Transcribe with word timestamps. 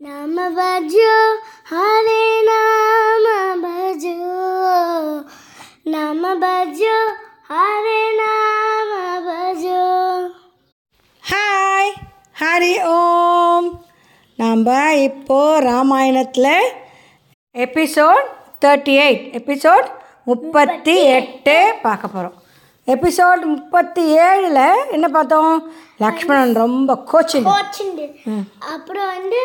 नाम 0.00 0.36
भजो 0.54 1.14
हरे 1.70 2.22
नाम 2.42 3.24
भजो 3.62 4.28
नाम 5.90 6.22
भजो 6.42 6.98
हरे 7.50 8.00
नाम 8.20 8.92
भजो 9.26 9.82
ஹாய் 11.22 11.92
ஹரி 12.36 12.72
ஓம் 12.92 13.68
நாம் 14.38 14.64
இப்போ 15.00 15.40
ராமாயணத்தில் 15.60 16.52
எபிசோட் 17.54 18.26
தேர்ட்டி 18.64 18.94
எயிட் 19.04 19.26
எபிசோட் 19.40 19.88
முப்பத்தி 20.26 20.96
எட்டு 21.18 21.56
பார்க்க 21.82 22.14
போகிறோம் 22.14 22.38
எபிசோட் 22.88 23.44
முப்பத்தி 23.44 24.18
ஏழில் 24.18 24.62
என்ன 24.90 25.08
பார்த்தோம்? 25.08 25.70
லக்ஷ்மணன் 25.96 26.54
ரொம்ப 26.54 27.04
கோச்சிங் 27.12 27.44
அப்புறம் 28.58 29.06
வந்து 29.06 29.40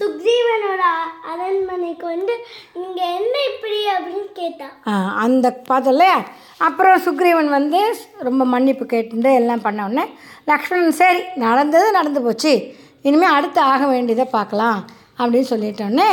சுக்ரீவனோட 0.00 0.82
அரண்மனைக்கு 1.26 2.06
வந்து 2.06 2.34
இங்க 2.74 3.02
என்ன 3.10 3.34
இப்படி 3.52 3.78
அப்படின்னு 3.94 4.32
கேட்டான். 4.32 4.72
ஆ, 4.86 5.14
அந்த 5.16 5.52
பார்த்தோம் 5.52 5.92
இல்லையா 5.92 6.24
அப்புறம் 6.58 7.02
சுக்ரீவன் 7.02 7.48
வந்து 7.48 7.96
ரொம்ப 8.18 8.44
மன்னிப்பு 8.44 8.86
கேட்டு 8.86 9.32
எல்லாம் 9.34 9.60
பண்ண 9.60 9.84
உடனே 9.84 10.04
லக்ஷ்மணன் 10.44 10.92
சரி 10.92 11.22
நடந்தது 11.36 11.92
நடந்து 11.92 12.22
போச்சு. 12.22 12.74
இனிமேல் 13.02 13.30
அடுத்து 13.30 13.60
ஆக 13.60 13.86
வேண்டியதை 13.86 14.24
பார்க்கலாம். 14.24 14.84
அப்படின்னு 15.18 15.50
சொல்லிட்டோன்னே 15.50 16.08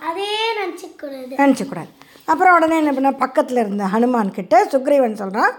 அதே 0.00 0.30
நினச்சிக்க 0.60 0.96
கூடாது. 1.00 1.34
நினச்சக்கூடாது 1.36 1.92
அப்புறம் 2.28 2.54
உடனே 2.56 2.76
என்ன 2.82 2.92
பண்ண 2.92 3.10
பக்கத்தில் 3.24 3.62
இருந்த 3.62 3.84
ஹனுமான்கிட்ட 3.94 4.56
சுக்ரீவன் 4.72 5.20
சொல்கிறான் 5.22 5.54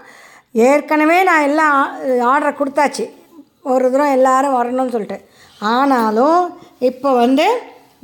ஏற்கனவே 0.68 1.18
நான் 1.28 1.46
எல்லாம் 1.48 1.78
ஆர்டரை 2.30 2.52
கொடுத்தாச்சு. 2.60 3.04
ஒரு 3.72 3.86
தூரம் 3.92 4.14
எல்லாரும் 4.16 4.56
வரணும்னு 4.58 4.94
சொல்லிட்டு. 4.94 5.18
ஆனாலும் 5.72 6.40
இப்போ 6.88 7.10
வந்து 7.22 7.46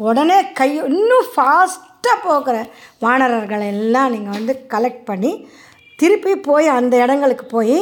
உடனே 0.08 0.38
கை 0.60 0.70
இன்னும் 0.90 1.26
ஃபாஸ்ட்டாக 1.32 2.16
போகிற 2.26 2.56
வானரர்களை 3.04 3.66
எல்லாம் 3.74 4.12
நீங்கள் 4.14 4.36
வந்து 4.38 4.54
கலெக்ட் 4.72 5.04
பண்ணி 5.10 5.32
திருப்பி 5.98 6.32
போய் 6.48 6.66
அந்த 6.78 6.94
இடங்களுக்கு 7.04 7.46
போய் 7.46 7.78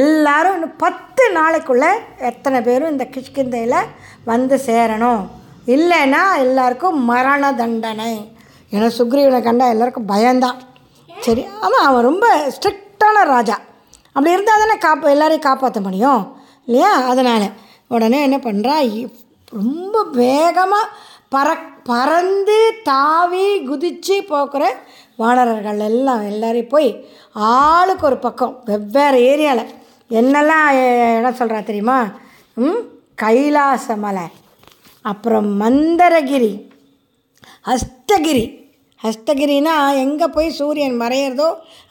எல்லாரும் 0.00 0.54
இன்னும் 0.56 0.80
பத்து 0.84 1.24
நாளைக்குள்ளே 1.38 1.90
எத்தனை 2.30 2.58
பேரும் 2.68 2.92
இந்த 2.92 3.04
கிஷ்கிந்தையில் 3.14 3.88
வந்து 4.30 4.56
சேரணும். 4.66 5.22
இல்லைன்னா 5.74 6.22
எல்லாருக்கும் 6.44 6.98
மரண 7.10 7.52
தண்டனை. 7.60 8.12
ஏன்னா 8.72 8.86
சுக்ரீவனை 8.98 9.42
கண்டா 9.42 9.68
எல்லாருக்கும் 9.68 10.08
பயந்தான். 10.08 10.58
சரி 11.08 11.44
ஆமாம் 11.60 11.86
அவன் 11.88 12.02
ரொம்ப 12.02 12.26
ஸ்ட்ரிக்டான 12.54 13.24
ராஜா. 13.24 13.56
அப்படி 14.12 14.32
இருந்தால் 14.32 14.62
தானே 14.62 14.76
காப்பா 14.78 15.10
எல்லாரையும் 15.10 15.46
காப்பாற்ற 15.48 15.80
முடியும்? 15.80 16.22
இல்லையா? 16.66 16.92
அதனால். 16.92 17.46
உடனே 17.86 18.22
என்ன 18.22 18.36
பண்ணுறா 18.36 18.74
ரொம்ப 19.52 20.02
வேகமாக 20.04 20.92
பற 21.30 21.48
பறந்து 21.84 22.58
தாவி 22.82 23.64
குதித்து 23.64 24.16
போக்குற 24.28 24.64
வானரர்கள் 25.16 25.80
எல்லாம் 25.80 26.22
எல்லாரையும் 26.22 26.68
போய் 26.68 27.06
ஆளுக்கு 27.32 28.06
ஒரு 28.06 28.18
பக்கம் 28.18 28.62
வெவ்வேறு 28.64 29.18
ஏரியாவில் 29.30 29.70
என்னெல்லாம் 30.10 30.68
இடம் 31.18 31.38
சொல்கிறா 31.38 31.64
தெரியுமா? 31.64 31.98
ம் 32.56 32.82
கைலாச 33.14 33.96
மலை 33.96 34.26
அப்புறம் 35.02 35.60
மந்தரகிரி 35.60 36.52
ஹஸ்தகிரி 37.66 38.61
ஹஸ்தகிரினா 39.04 39.74
எங்கே 40.04 40.26
போய் 40.36 40.56
சூரியன் 40.58 41.00
மறையிறதோ 41.00 41.48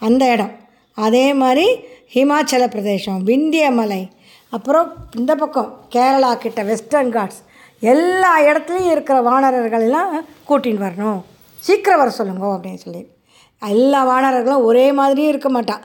அந்த 0.08 0.24
இடம். 0.34 0.54
அதே 0.98 1.26
மாதிரி 1.42 1.68
ஹிமாச்சல 2.16 2.64
பிரதேசம் 2.74 3.22
விந்தியமலை 3.30 4.02
அப்புறம் 4.56 4.88
இந்த 5.20 5.32
பக்கம் 5.42 5.70
கேரளா 5.96 6.32
கிட்ட 6.44 6.62
வெஸ்டர்ன் 6.70 7.12
காட்ஸ் 7.16 7.42
எல்லா 7.92 8.32
இடத்துலையும் 8.48 8.92
இருக்கிற 8.96 9.18
வானரர்கள் 9.28 9.86
எல்லாம் 9.88 10.12
கூட்டின்னு 10.50 10.86
வரணும். 10.88 11.22
சீக்கிரம் 11.68 12.02
வர 12.02 12.10
சொல்லுங்க 12.18 12.46
அப்படின்னு 12.56 12.84
சொல்லி. 12.86 13.02
எல்லா 13.62 14.00
வானரர்களும் 14.10 14.68
ஒரே 14.70 14.86
மாதிரியும் 15.00 15.32
இருக்க 15.34 15.50
மாட்டா. 15.56 15.78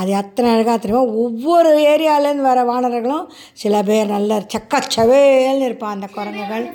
அது 0.00 0.10
அத்தனை 0.20 0.48
அழகாக 0.54 0.78
தெரியுமா? 0.78 1.02
ஒவ்வொரு 1.24 1.70
ஏரியாவிலேருந்து 1.92 2.48
வர 2.50 2.62
வானரர்களும் 2.70 3.26
சில 3.62 3.82
பேர் 3.88 4.14
நல்ல 4.14 4.40
சக்கச்சவேல்னு 4.54 5.66
இருப்பான் 5.68 5.94
அந்த 5.96 6.08
குரங்குகள். 6.16 6.66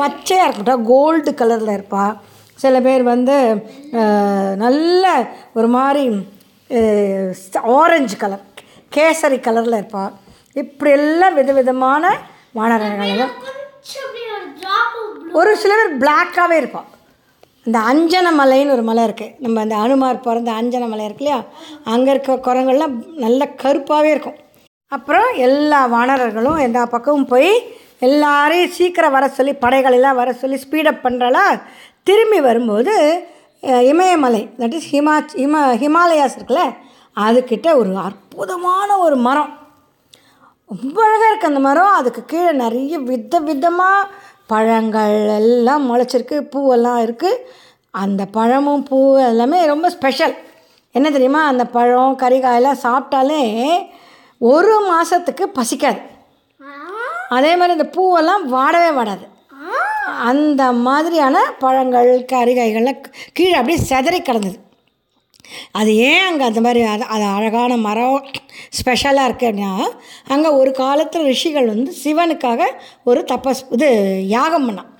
பச்சையாக 0.00 0.46
இருக்கட்டும் 0.46 0.86
கோல்டு 0.92 1.32
கலரில் 1.40 1.74
இருப்பா. 1.76 2.04
சில 2.62 2.80
பேர் 2.86 3.02
வந்து 3.12 3.36
நல்ல 4.64 5.04
ஒரு 5.58 5.68
மாதிரி 5.76 6.04
ஆரஞ்சு 7.80 8.16
கலர் 8.22 8.44
கேசரி 8.96 9.38
கலரில் 9.46 9.80
இருப்பா. 9.80 10.04
இப்படி 10.62 10.90
எல்லாம் 11.00 11.38
விதவிதமான 11.40 12.04
டிராப் 14.58 14.98
ஒரு 15.38 15.52
சில 15.62 15.72
பேர் 15.78 15.98
பிளாக்காகவே 16.02 16.56
இருப்பாள் 16.62 16.90
இந்த 17.68 17.78
அஞ்சன 17.90 18.26
மலைன்னு 18.40 18.74
ஒரு 18.76 18.84
மலை 18.88 19.02
இருக்குது 19.08 19.34
நம்ம 19.44 19.60
அந்த 19.64 19.76
அனுமார் 19.84 20.24
பிறந்த 20.26 20.50
அஞ்சன 20.60 20.88
மலை 20.92 21.04
இருக்கு 21.06 21.24
இல்லையா? 21.24 21.38
அங்கே 21.92 22.10
இருக்க 22.14 22.32
குரங்கள்லாம் 22.46 22.94
நல்ல 23.24 23.48
கருப்பாகவே 23.62 24.10
இருக்கும். 24.14 24.38
அப்புறம் 24.92 25.28
எல்லா 25.46 25.80
வானரர்களும் 25.94 26.60
எல்லா 26.66 26.82
பக்கமும் 26.94 27.30
போய் 27.32 27.50
எல்லாரையும் 28.08 28.74
சீக்கிரம் 28.78 29.14
வர 29.16 29.24
சொல்லி 29.38 29.54
படைகளெல்லாம் 29.64 30.20
வர 30.20 30.32
சொல்லி 30.42 30.58
ஸ்பீடப் 30.64 31.04
பண்ணுறாளா 31.06 31.44
திரும்பி 32.08 32.38
வரும்போது 32.46 32.94
இமயமலை 33.90 34.40
தட் 34.60 34.74
இஸ் 34.78 34.88
ஹிமா 34.94 35.14
ஹிம 35.42 35.60
ஹிமாலயாஸ் 35.82 36.36
இருக்குல்ல 36.38 36.64
அதுக்கிட்ட 37.26 37.68
ஒரு 37.80 37.92
அற்புதமான 38.06 38.88
ஒரு 39.04 39.16
மரம். 39.26 39.52
ரொம்ப 40.70 40.96
அழகாக 41.06 41.30
இருக்குது 41.30 41.52
அந்த 41.52 41.62
மரம். 41.68 41.92
அதுக்கு 42.00 42.22
கீழே 42.32 42.52
நிறைய 42.62 42.98
வித 43.08 43.40
விதமாக 43.48 44.08
பழங்கள் 44.52 45.16
எல்லாம் 45.40 45.84
முளைச்சிருக்கு 45.90 46.38
பூவெல்லாம் 46.54 47.00
இருக்குது 47.06 47.42
அந்த 48.02 48.22
பழமும் 48.36 48.86
பூ 48.88 48.98
எல்லாமே 49.30 49.58
ரொம்ப 49.72 49.86
ஸ்பெஷல் 49.96 50.34
என்ன 50.94 51.06
தெரியுமா? 51.14 51.42
அந்த 51.52 51.64
பழம் 51.76 52.20
கறிகாயெல்லாம் 52.22 52.82
சாப்பிட்டாலே 52.86 53.42
ஒரு 54.54 54.74
மாதத்துக்கு 54.90 55.44
பசிக்காது. 55.58 56.00
அதே 57.36 57.52
மாதிரி 57.58 57.76
இந்த 57.78 57.88
பூவெல்லாம் 57.96 58.44
வாடவே 58.54 58.90
வாடாது. 58.98 59.24
அந்த 60.30 60.62
மாதிரியான 60.86 61.36
பழங்கள் 61.62 62.10
கறிகாய்கள்லாம் 62.32 63.02
கீழே 63.36 63.56
அப்படியே 63.60 63.78
செதறி 63.90 64.20
கிடந்தது. 64.20 64.58
அது 65.78 65.90
ஏன் 66.08 66.24
அங்கே 66.26 66.44
அந்த 66.50 66.60
மாதிரி 66.66 66.80
அது 66.92 67.04
அது 67.14 67.24
அழகான 67.36 67.72
மரம் 67.86 68.24
ஸ்பெஷலாக 68.78 69.28
இருக்குது 69.28 69.48
அப்படின்னா 69.50 69.72
அங்கே 70.34 70.50
ஒரு 70.60 70.70
காலத்தில் 70.82 71.28
ரிஷிகள் 71.32 71.70
வந்து 71.72 71.90
சிவனுக்காக 72.04 72.68
ஒரு 73.10 73.20
தப்பஸ் 73.32 73.62
இது 73.76 73.90
யாகம் 74.36 74.66
பண்ணான். 74.68 74.90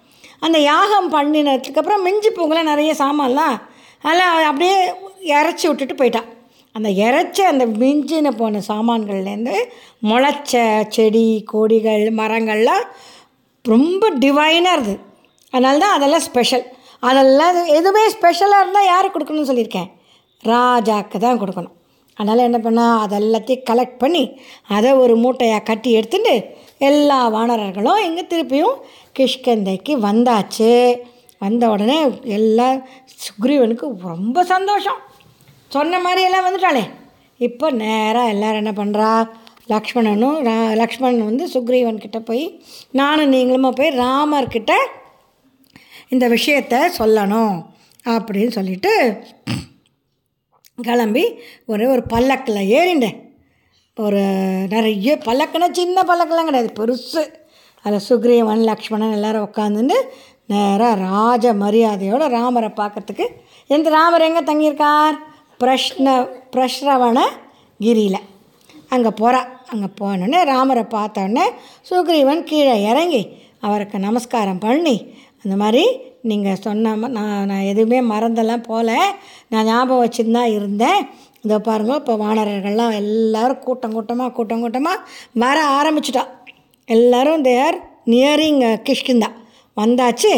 அந்த 0.47 0.59
யாகம் 0.73 1.11
பண்ணினதுக்கப்புறம் 1.17 2.05
மிஞ்சி 2.07 2.31
போகல 2.31 2.63
நிறைய 2.73 2.93
சாமான்லாம். 3.03 3.57
அதெல்லாம் 4.05 4.49
அப்படியே 4.51 4.79
இறச்சி 5.41 5.67
விட்டுட்டு 5.69 5.95
போயிட்டான். 6.01 6.31
அந்த 6.77 6.89
இறைச்ச 7.05 7.41
அந்த 7.53 7.65
மிஞ்சின 7.83 8.31
போன 8.39 8.61
சாமான்கள்லேருந்து 8.69 9.57
முளைச்ச 10.11 10.63
செடி 10.95 11.27
கொடிகள் 11.53 12.07
மரங்கள்லாம் 12.21 12.87
ரொம்ப 13.73 14.11
டிவைனாக 14.23 14.77
இருந்தது. 14.77 14.97
அதனால 15.53 15.79
தான் 15.85 15.95
அதெல்லாம் 15.97 16.25
ஸ்பெஷல் 16.29 16.65
அதெல்லாம் 17.09 17.57
எதுவுமே 17.79 18.03
ஸ்பெஷலாக 18.17 18.63
இருந்தால் 18.63 18.91
யாருக்கு 18.91 19.15
கொடுக்கணும்னு 19.15 19.51
சொல்லியிருக்கேன்? 19.51 19.89
ராஜாக்கு 20.43 21.19
தான் 21.25 21.41
கொடுக்கணும். 21.43 21.75
அதனால் 22.19 22.47
என்ன 22.49 22.59
பண்ணா 22.67 22.85
அதெல்லாத்தையும் 23.05 23.65
கலெக்ட் 23.71 24.03
பண்ணி 24.03 24.25
அதை 24.77 24.91
ஒரு 25.03 25.15
மூட்டையாக 25.23 25.67
கட்டி 25.71 25.91
எடுத்துட்டு 25.99 26.35
எல்லா 26.89 27.19
வானரர்களும் 27.35 28.03
இங்கே 28.07 28.25
திருப்பியும் 28.33 28.77
கிஷ்கந்தைக்கு 29.19 29.93
வந்தாச்சு. 30.09 30.71
வந்த 31.45 31.65
உடனே 31.75 31.99
எல்லா 32.39 32.69
சுக்ரீவனுக்கு 33.25 33.87
ரொம்ப 34.11 34.45
சந்தோஷம். 34.53 35.01
சொன்ன 35.77 35.99
மாதிரி 36.05 36.23
எல்லாம் 36.29 36.47
வந்துட்டாளே. 36.47 36.85
இப்போ 37.41 37.67
நேராக 37.83 38.33
எல்லோரும் 38.35 38.63
என்ன 38.63 38.75
பண்ணுறா 38.83 39.11
லக்ஷ்மணனும் 39.69 40.39
ரா 40.43 40.73
லக்ஷ்மணன் 40.73 41.25
வந்து 41.25 41.47
சுக்ரீவன்கிட்ட 41.47 42.19
போய் 42.19 42.65
நானும் 42.93 43.33
நீங்களுமா 43.33 43.71
போய் 43.71 43.89
ராமர்கிட்ட 43.89 44.73
இந்த 46.09 46.29
விஷயத்த 46.29 46.91
சொல்லணும் 46.99 47.65
அப்படின்னு 48.05 48.49
சொல்லிட்டு 48.49 49.23
கிளம்பி 50.75 51.39
ஒரே 51.67 51.87
ஒரு 51.87 52.03
பல்லக்கில் 52.03 52.57
ஏறிண்டேன் 52.57 53.23
ஒரு 53.95 54.21
நிறைய 54.69 55.19
பல்லக்குன்னா 55.25 55.71
சின்ன 55.71 56.03
பல்லக்கெல்லாம் 56.03 56.45
கிடையாது 56.45 56.73
பெருசு. 56.79 57.33
அதில் 57.83 58.07
சுக்ரீவன் 58.09 58.63
லக்ஷ்மணன் 58.63 59.13
எல்லோரும் 59.13 59.51
உட்காந்துட்டு 59.53 59.95
நேராக 60.47 60.95
ராஜ 60.95 61.55
மரியாதையோடு 61.55 62.29
ராமரை 62.29 62.69
பார்க்கறதுக்கு 62.69 63.27
எந்த 63.67 63.91
ராமர் 63.91 64.21
எங்கே 64.21 64.41
தங்கியிருக்கார்? 64.41 65.15
பிரஷ்ன 65.65 66.29
பிரஷ்ரவண 66.57 67.21
கிரியில் 67.79 68.21
அங்கே 68.89 69.09
போகிறா 69.09 69.54
அங்கே 69.73 69.89
போனோடனே 70.01 70.41
ராமரை 70.53 70.85
பார்த்தோடனே 70.97 71.45
சுக்ரீவன் 71.89 72.43
கீழே 72.51 72.75
இறங்கி 72.91 73.23
அவருக்கு 73.67 73.97
நமஸ்காரம் 74.07 74.65
பண்ணி 74.67 74.97
அந்த 75.45 75.55
மாதிரி 75.63 75.85
நீங்கள் 76.31 76.61
சொன்ன 76.67 76.93
நான் 77.17 77.49
நான் 77.51 77.69
எதுவுமே 77.71 77.99
மறந்தெல்லாம் 78.13 78.67
போகல 78.69 78.91
நான் 79.53 79.67
ஞாபகம் 79.71 80.03
வச்சுன்னு 80.03 80.37
தான் 80.39 80.55
இருந்தேன். 80.59 81.01
இதோ 81.45 81.57
பாருங்கள் 81.67 81.99
இப்போ 82.01 82.15
வானரர்கள்லாம் 82.23 82.95
எல்லோரும் 83.01 83.63
கூட்டம் 83.65 83.97
கூட்டமாக 83.97 84.33
கூட்டம் 84.37 84.63
கூட்டமாக 84.65 85.05
வர 85.43 85.57
ஆரம்பிச்சிட்டா. 85.79 86.25
எல்லோரும் 86.89 87.45
தேர் 87.49 87.77
நியரிங் 88.13 88.63
கிஷ்கிந்தா. 88.89 89.29
வந்தாச்சு 89.77 90.33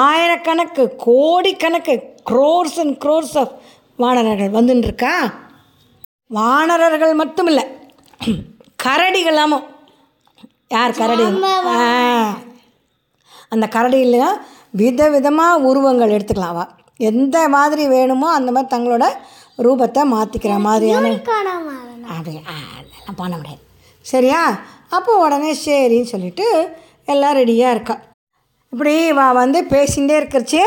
ஆயிரக்கணக்கு 0.00 0.84
கோடிக்கணக்கு 1.06 1.94
க்ரோர்ஸ் 2.30 2.78
அண்ட் 2.82 2.96
க்ரோர்ஸ் 3.04 3.36
ஆஃப் 3.42 3.54
வானரர்கள் 3.98 4.56
வந்துன்னு 4.58 4.86
இருக்கா? 4.88 5.14
வானரர்கள் 6.30 7.14
மட்டும் 7.22 7.48
இல்லை 7.52 7.64
கரடிகளாமும் 8.84 9.66
யார் 10.74 10.98
கரடி. 11.00 11.24
அந்த 13.54 13.66
கரடியில் 13.74 14.20
விதவிதமாக 14.80 15.64
உருவங்கள் 15.68 16.14
எடுத்துக்கலாம் 16.16 16.54
அவ. 16.54 16.62
எந்த 17.10 17.36
மாதிரி 17.54 17.84
வேணுமோ 17.94 18.28
அந்த 18.38 18.50
மாதிரி 18.54 18.70
தங்களோட 18.74 19.04
ரூபத்தை 19.66 20.02
மாற்றிக்கிற 20.14 20.54
மாதிரியான 20.68 21.10
அப்படி 22.12 22.36
அதெல்லாம் 22.44 23.18
பண்ண 23.20 23.34
முடியாது. 23.36 23.60
சரியா? 24.06 24.40
அப்போ 24.96 25.12
உடனே 25.24 25.50
சரின்னு 25.66 26.12
சொல்லிட்டு 26.14 26.46
எல்லாம் 27.12 27.36
ரெடியாக 27.40 27.74
இருக்கா. 27.74 27.96
இப்படி 28.72 28.94
வா 29.18 29.26
வந்து 29.42 29.58
பேசிகிட்டே 29.74 30.16
இருக்கிறச்சே 30.20 30.64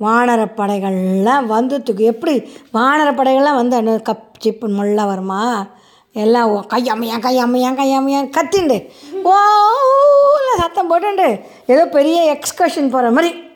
வானரப்படைகள்லாம் 0.00 1.46
வந்து 1.56 1.74
தூக்கி 1.82 2.04
எப்படி 2.12 2.34
வானரப்படைகள்லாம் 2.74 3.60
வந்து 3.62 4.02
கப் 4.08 4.26
சிப்பு 4.44 4.68
முள்ள 4.78 5.04
வருமா? 5.10 5.42
எல்லாம் 6.12 6.48
ஓ 6.48 6.58
கையம்மையா 6.58 7.16
கையம்மையா 7.26 7.70
கையம்மையா 7.80 8.20
கத்திண்டு. 8.36 8.76
ஓ 9.22 9.34
சத்தம் 10.56 10.90
போட்டுண்டு. 10.90 11.40
ஏதோ 11.66 11.86
பெரிய 11.86 12.38
எக்ஸ்கர்ஷன் 12.38 12.90
போகிற 12.90 13.10
மாதிரி. 13.10 13.48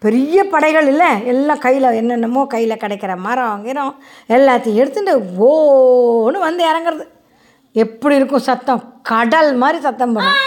பெரிய 0.00 0.44
படைகள் 0.44 0.86
இல்லை. 0.86 1.26
எல்லாம் 1.26 1.58
கையில் 1.58 1.82
என்னென்னமோ 1.82 2.46
கையில் 2.46 2.76
கிடைக்கிற 2.76 3.16
மரம் 3.16 3.64
கிரம் 3.66 3.94
எல்லாத்தையும் 4.28 4.80
எடுத்துட்டு 4.82 5.12
ஓன்னு 5.48 6.38
வந்து 6.38 6.64
இறங்குறது. 6.70 7.06
எப்படி 7.72 8.14
இருக்கும் 8.14 8.46
சத்தம்? 8.48 8.82
கடல் 9.02 9.54
மாதிரி 9.54 9.80
சத்தம் 9.80 10.12
போடும். 10.12 10.40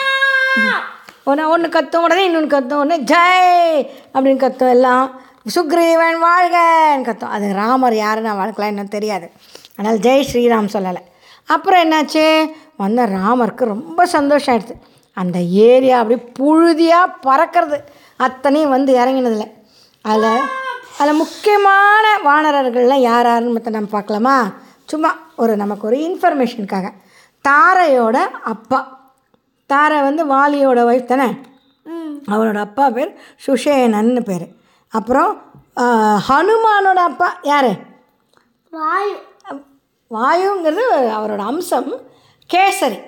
ஒன்று 1.24 1.50
ஒன்று 1.50 1.68
கத்தும் 1.70 2.06
உடனே 2.08 2.24
இன்னொன்று 2.26 2.60
கத்தும் 2.60 2.82
உடனே 2.84 3.04
ஜெய் 3.04 3.88
அப்படின்னு 4.14 4.44
கத்தும் 4.46 4.70
எல்லாம். 4.70 5.22
சுக்ரீவன் 5.56 6.20
வாழ்கன்னு 6.26 7.08
கத்தும். 7.10 7.34
அது 7.38 7.54
ராமர் 7.54 7.96
யாருன்னு 7.96 8.36
வாழ்க்கலாம் 8.36 8.68
இன்னும் 8.68 8.94
தெரியாது. 8.98 9.32
அதனால் 9.76 10.00
ஜெய் 10.00 10.28
ஸ்ரீராம் 10.34 10.74
சொல்லலை. 10.74 11.02
அப்புறம் 11.56 11.82
என்னாச்சு? 11.84 12.26
வந்த 12.82 13.06
ராமருக்கு 13.16 13.64
ரொம்ப 13.74 14.06
சந்தோஷம் 14.16 14.54
ஆயிடுச்சு 14.54 14.76
அந்த 15.22 15.38
ஏரியா 15.70 15.96
அப்படி 16.02 16.18
புழுதியாக 16.40 17.16
பறக்கிறது. 17.28 17.78
அத்தனையும் 18.26 18.74
வந்து 18.76 18.92
இறங்கினதில்ல 19.00 19.46
அதில் 20.10 20.46
அதில் 21.00 21.20
முக்கியமான 21.22 22.06
வானரர்கள்லாம் 22.28 23.04
யார் 23.10 23.28
யாருன்னு 23.30 23.56
மற்ற 23.56 23.72
நம்ம 23.76 23.90
பார்க்கலாமா? 23.96 24.36
சும்மா 24.92 25.12
ஒரு 25.44 25.54
நமக்கு 25.62 25.88
ஒரு 25.90 25.98
இன்ஃபர்மேஷனுக்காக. 26.08 26.88
தாரையோட 27.48 28.18
அப்பா. 28.54 28.80
தாரை 29.70 30.00
வந்து 30.08 30.24
வாலியோட 30.34 30.80
ஒய்ஃப் 30.90 31.12
தானே? 31.12 31.30
அவனோட 32.32 32.60
அப்பா 32.68 32.86
பேர் 32.96 33.12
சுஷேனன்னு 33.46 34.22
பேர். 34.30 34.46
அப்புறம் 35.00 35.32
ஹனுமானோட 36.28 37.00
அப்பா 37.10 37.30
யார்? 37.52 37.72
வாயு. 38.72 39.16
வாயுங்கிறது 40.14 40.96
அவரோட 41.00 41.38
அம்சம். 41.38 41.94
கேசரி. 42.54 43.00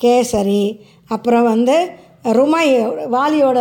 கேசரி. 0.00 0.80
அப்புறம் 1.08 1.42
வந்து 1.42 1.90
ருமை 2.24 2.64
வாலியோட 3.12 3.58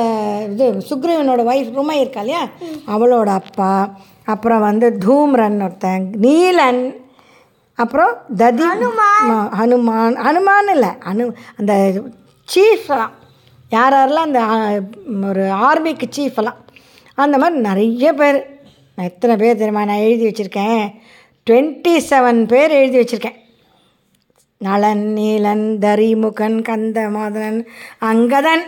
இது 0.51 0.71
சுக்ரீவனோட 0.89 1.41
ஒய்ஃப் 1.51 1.77
ருமை 1.77 1.91
இருக்கா 1.91 2.21
இல்லையா? 2.21 2.47
அவளோட 2.87 3.27
அப்பா. 3.27 3.99
அப்புறம் 4.25 4.59
வந்து 4.59 4.97
தூம்ரன் 5.05 5.63
ஒருத்தன் 5.63 6.09
நீலன். 6.21 6.95
அப்புறம் 7.75 8.15
ததி 8.35 8.63
ஹனுமான். 8.63 10.15
ஹனுமான். 10.17 10.71
இல்லை 10.71 10.89
அனு 10.89 11.31
அந்த 11.57 11.93
சீஃப்லாம் 12.55 13.09
யார் 13.69 13.93
யாரெல்லாம் 13.93 14.25
அந்த 14.27 14.41
ஒரு 15.27 15.41
ஆர்மிக்கு 15.41 16.03
சீஃபெல்லாம் 16.17 16.59
அந்த 17.15 17.37
மாதிரி 17.37 17.59
நிறைய 17.59 18.13
பேர். 18.13 18.59
நான் 18.95 19.05
எத்தனை 19.05 19.35
பேர் 19.35 19.57
தெரியுமா? 19.57 19.85
நான் 19.85 19.97
எழுதி 19.97 20.25
வச்சுருக்கேன். 20.29 20.91
டுவெண்ட்டி 21.49 21.93
செவன் 22.09 22.47
பேர் 22.47 22.71
எழுதி 22.71 22.97
வச்சுருக்கேன். 22.99 23.35
நளன் 24.65 25.03
நீலன் 25.17 25.65
தரிமுகன் 25.85 26.55
கந்த 26.61 26.97
மாதனன் 27.15 27.59
அங்கதன் 28.01 28.63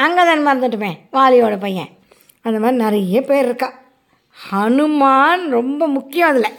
அங்கதன் 0.00 0.44
மறந்துட்டுமே 0.46 0.90
வாலியோட 1.12 1.60
பையன். 1.60 1.88
அந்த 2.42 2.58
மாதிரி 2.58 2.82
நிறைய 2.82 3.22
பேர் 3.22 3.44
இருக்கா. 3.44 3.72
ஹனுமான் 4.50 5.48
ரொம்ப 5.48 5.86
முக்கியம் 5.86 6.28
அதில். 6.28 6.54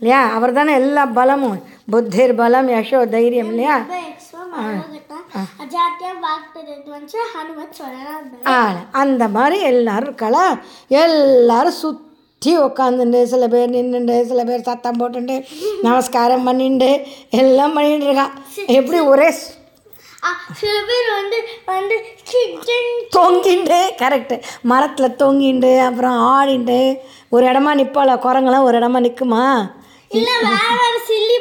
இல்லையா? 0.00 0.22
அவர் 0.36 0.52
தானே 0.52 0.72
எல்லா 0.72 1.06
பலமும். 1.06 1.60
புத்திர் 1.92 2.34
பலம் 2.34 2.68
யசோ 2.68 3.08
தைரியம் 3.08 3.46
இல்லையா? 3.46 3.76
அந்த 8.92 9.28
மாதிரி 9.28 9.60
எல்லாரும் 9.60 10.06
இருக்கலாம் 10.06 10.58
எல்லாரும் 10.88 11.80
சுற்றி 12.42 12.52
உக்காந்துண்டு 12.64 13.20
சில 13.24 13.44
பேர் 13.48 13.70
நின்றுண்டு 13.70 14.16
சில 14.24 14.40
பேர் 14.44 14.66
சத்தம் 14.66 14.98
போட்டுண்டு 14.98 15.36
நமஸ்காரம் 15.82 16.44
பண்ணிண்டு 16.46 16.90
எல்லாம் 17.38 17.74
பண்ணிட்டு 17.74 18.06
இருக்கா 18.08 18.26
எப்படி 18.74 18.98
ஒரே 19.04 19.28
சில 20.54 20.76
பேர் 20.88 21.08
வந்து 21.12 21.38
வந்து 21.68 21.96
தொங்கிண்டு 23.16 23.80
கரெக்டு 23.98 24.36
மரத்தில் 24.64 25.16
தொங்கிண்டு 25.16 25.72
அப்புறம் 25.86 26.18
ஆடிண்டு 26.30 26.78
ஒரு 27.28 27.46
இடமா 27.46 27.72
நிற்பாள 27.74 28.16
குரங்கெல்லாம் 28.20 28.68
ஒரு 28.68 28.78
இடமா 28.80 29.00
நிற்குமா 29.00 29.44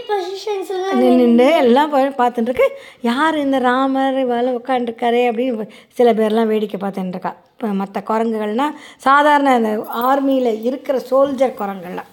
பொசிஷன்ஸ் 0.07 0.69
எல்லாம் 0.69 1.00
நின்றுண்டு 1.00 1.56
எல்லாம் 1.56 1.89
போய் 1.89 2.07
பார்த்துட்டு 2.07 2.50
இருக்கு 2.50 2.67
யார் 3.01 3.35
இந்த 3.38 3.59
ராமர் 3.59 4.23
வேலை 4.23 4.53
உட்காந்துருக்காரே 4.56 5.21
அப்படின்னு 5.29 5.65
சில 5.94 6.13
பேர்லாம் 6.13 6.45
வேடிக்கை 6.45 6.79
பார்த்துட்டு 6.79 7.09
இருக்கா 7.09 7.35
இப்போ 7.51 7.67
மற்ற 7.67 8.03
குரங்குகள்னால் 8.07 8.75
சாதாரண 8.97 9.53
அந்த 9.53 9.71
ஆர்மியில் 9.94 10.62
இருக்கிற 10.62 11.01
சோல்ஜர் 11.09 11.59
குரங்குகள்லாம். 11.59 12.09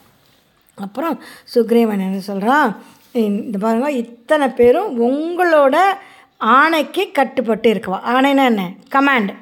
அப்புறம் 0.74 1.20
சுக்ரீவன் 1.54 2.04
என்ன 2.04 2.18
சொல்கிறான் 2.18 2.68
இந்த 3.12 3.58
பாருங்க 3.58 3.90
இத்தனை 3.90 4.48
பேரும் 4.48 5.00
உங்களோட 5.00 5.76
ஆணைக்கு 6.38 7.10
கட்டுப்பட்டு 7.12 7.68
இருக்கவா? 7.74 8.00
ஆணைனா 8.04 8.44
என்ன? 8.44 8.62
கமாண்ட் 8.92 9.32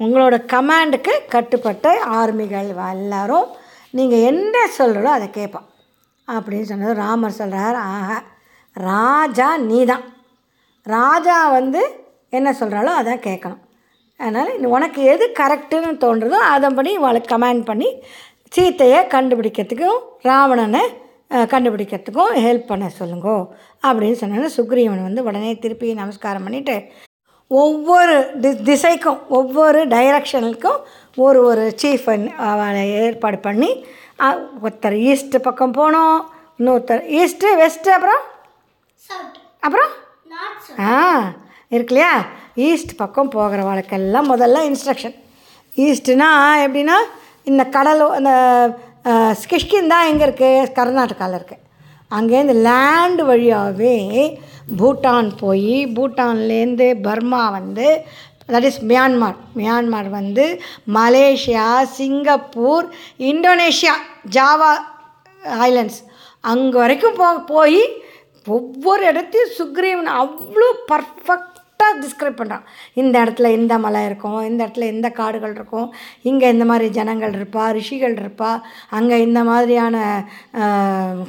உங்களோட 0.00 0.46
கமாண்டுக்கு 0.46 1.12
கட்டுப்பட்ட 1.28 2.00
ஆர்மிகள் 2.04 2.70
எல்லாரும் 2.90 3.46
நீங்கள் 3.90 4.18
என்ன 4.18 4.68
சொல்கிறோ 4.78 5.04
அதை 5.04 5.30
கேட்பான் 5.30 5.68
அப்படின்னு 6.28 6.62
சொன்னது 6.62 6.94
ராமர் 6.94 7.38
சொல்கிறார் 7.38 7.74
ஆஹா 7.74 8.18
ராஜா 8.76 9.56
நீதான். 9.56 10.04
ராஜா 10.82 11.50
வந்து 11.50 11.82
என்ன 12.28 12.56
சொல்கிறாலோ 12.60 12.92
அதான் 13.00 13.26
கேட்கணும். 13.28 13.60
அதனால் 14.20 14.66
உனக்கு 14.66 15.02
எது 15.02 15.24
கரெக்டுன்னு 15.38 15.92
தோன்றதோ 15.98 16.38
அதன்படி 16.54 16.96
அவளுக்கு 16.96 17.36
கமாண்ட் 17.36 17.64
பண்ணி 17.64 17.88
சீத்தையை 18.52 19.00
கண்டுபிடிக்கிறதுக்கும் 19.08 20.00
ராவணனை 20.22 20.82
கண்டுபிடிக்கிறதுக்கும் 21.30 22.34
ஹெல்ப் 22.46 22.66
பண்ண 22.66 22.90
சொல்லுங்கோ 22.98 23.36
அப்படின்னு 23.82 24.20
சொன்னோன்னே 24.20 24.50
சுக்ரீவன் 24.56 25.02
வந்து 25.02 25.24
உடனே 25.24 25.58
திருப்பி 25.58 25.94
நமஸ்காரம் 25.94 26.46
பண்ணிவிட்டு 26.46 26.76
ஒவ்வொரு 27.48 28.40
தி 28.40 28.50
திசைக்கும் 28.62 29.18
ஒவ்வொரு 29.28 29.86
டைரக்ஷனுக்கும் 29.86 30.78
ஒரு 31.16 31.44
ஒரு 31.44 31.74
சீஃப் 31.82 32.06
ஏற்பாடு 33.00 33.38
பண்ணி 33.38 33.84
ஒருத்தர் 34.18 34.96
ஈஸ்ட் 35.02 35.36
பக்கம் 35.42 35.74
போனோம் 35.74 36.16
இன்னொருத்தர் 36.58 37.02
ஈஸ்ட்டு 37.10 37.48
வெஸ்ட்டு 37.56 37.90
அப்புறம்? 37.90 38.22
அப்புறம்? 39.60 39.90
ஆ 40.86 40.94
இருக்கு 41.72 41.92
இல்லையா? 41.94 42.12
ஈஸ்ட் 42.56 42.96
பக்கம் 42.96 43.30
போகிறவளுக்கெல்லாம் 43.30 44.30
முதல்ல 44.30 44.58
இன்ஸ்ட்ரக்ஷன் 44.70 45.16
ஈஸ்ட்னா 45.76 46.28
எப்படின்னா 46.64 46.96
இந்த 47.42 47.62
கடல் 47.68 48.02
அந்த 48.10 48.32
கிஷ்கிந்தா 49.50 49.98
எங்கே 50.06 50.24
இருக்குது 50.26 50.70
கர்நாடகாவில் 50.76 51.38
இருக்குது 51.38 51.62
அங்கேருந்து 52.10 52.54
லேண்டு 52.62 53.22
வழியாகவே 53.24 53.96
பூட்டான் 54.76 55.36
போய் 55.36 55.86
பூட்டான்லேருந்து 55.96 57.00
பர்மா 57.02 57.50
வந்து 57.50 57.86
தட் 58.48 58.66
இஸ் 58.70 58.80
மியான்மார் 58.90 59.38
மியான்மார் 59.56 60.08
வந்து 60.10 60.46
Malaysia 60.96 61.66
Singapore 61.96 62.86
Indonesia 63.30 63.94
Java 64.36 64.72
islands 65.66 66.00
அங்கே 66.44 66.78
வரைக்கும் 66.78 67.18
போ 67.18 67.26
போய் 67.48 67.82
ஒவ்வொரு 68.46 69.02
இடத்தையும் 69.06 69.54
சுக்ரீவன் 69.58 70.10
அவ்வளோ 70.20 70.68
பர்ஃபெக்டாக 70.90 72.00
டிஸ்கிரைப் 72.00 72.38
பண்ணுறான் 72.40 72.66
இந்த 72.94 73.14
இடத்துல 73.24 73.50
இந்த 73.52 73.74
மலை 73.78 74.02
இருக்கும் 74.04 74.38
இந்த 74.42 74.60
இடத்துல 74.64 74.88
இந்த 74.94 75.08
காடுகள் 75.10 75.54
இருக்கும் 75.54 75.88
இங்கே 76.22 76.46
இந்த 76.48 76.64
மாதிரி 76.64 76.86
ஜனங்கள் 76.90 77.34
இருப்பா 77.38 77.64
ரிஷிகள் 77.78 78.14
இருப்பா 78.14 78.50
அங்கே 78.90 79.16
இந்த 79.20 79.42
மாதிரியான 79.44 79.96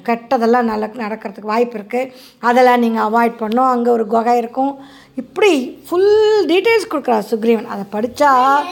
கெட்டதெல்லாம் 0.09 0.69
நல்ல 0.71 0.91
நடக்கிறதுக்கு 1.03 1.53
வாய்ப்பு 1.53 1.77
இருக்குது 1.79 2.11
அதெல்லாம் 2.43 2.79
நீங்கள் 2.79 3.05
அவாய்ட் 3.09 3.41
பண்ணும் 3.43 3.71
அங்கே 3.73 3.89
ஒரு 3.89 4.07
குகை 4.07 4.37
இருக்கும். 4.37 4.73
இப்படி 5.15 5.83
ஃபுல் 5.89 6.45
டீட்டெயில்ஸ் 6.47 6.93
கொடுக்குறா 6.93 7.23
சுக்ரீவன். 7.29 7.65
அதை 7.65 7.83
படித்தா 7.91 8.63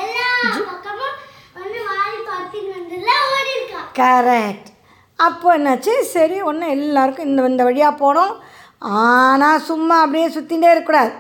கரெக்ட் 3.96 4.72
அப்போ 5.16 5.58
என்னாச்சு? 5.58 6.02
சரி 6.02 6.42
ஒன்று 6.42 6.70
எல்லாருக்கும் 6.70 7.26
இந்த 7.26 7.46
இந்த 7.46 7.64
வழியாக 7.64 8.14
போனோம். 8.14 8.36
ஆனால் 8.80 9.60
சும்மா 9.60 10.00
அப்படியே 10.00 10.28
சுற்றிகிட்டே 10.28 10.72
இருக்கக்கூடாது. 10.72 11.12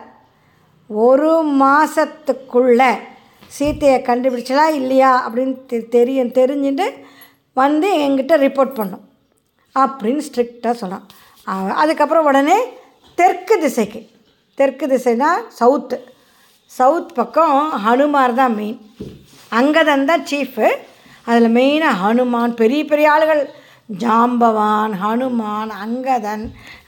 ஒரு 0.87 1.45
மாதத்துக்குள்ள 1.45 2.97
சீத்தையை 3.59 4.01
கண்டுபிடிச்சலா 4.01 4.65
இல்லையா 4.65 5.29
அப்படின்னு 5.29 5.55
தெ- 5.69 5.87
தெரியும் 5.87 6.27
தெரிஞ்சுட்டு 6.27 7.03
வந்து 7.53 7.97
என்கிட்ட 7.97 8.39
ரிப்போர்ட் 8.39 8.73
பண்ணும். 8.73 9.09
அப்படின்னு 9.79 10.21
ஸ்ட்ரிக்டாக 10.31 11.01
அவ- 11.45 11.73
அதுக்கப்புறம் 11.73 12.25
உடனே 12.25 12.63
தெற்கு 13.15 13.59
திசைக்கு. 13.59 14.11
தெற்கு 14.59 14.85
திசைனா 14.91 15.29
சவுத்து. 15.59 15.97
சவுத் 16.77 17.13
பக்கம் 17.17 17.57
ஹனுமார் 17.85 18.39
தான் 18.39 18.55
மெயின் 18.59 18.79
அங்கதன் 19.59 20.07
தான் 20.09 20.23
சீஃபு 20.29 20.67
அதில் 21.29 21.53
மெயினாக 21.57 21.99
ஹனுமான் 22.03 22.53
பெரிய 22.61 22.81
பெரிய 22.91 23.07
ஆளுகள். 23.13 23.43
ஜாம்பவான் 24.03 24.93
ஹனுமான் 25.03 25.71
அங்கதன். 25.83 26.45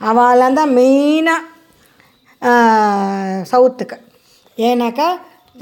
அவெல்லாம் 0.10 0.58
தான் 0.60 0.74
மெயினாக 0.78 1.42
சவுத்துக்கு. 3.52 3.98
ஏன்னாக்கா 4.68 5.08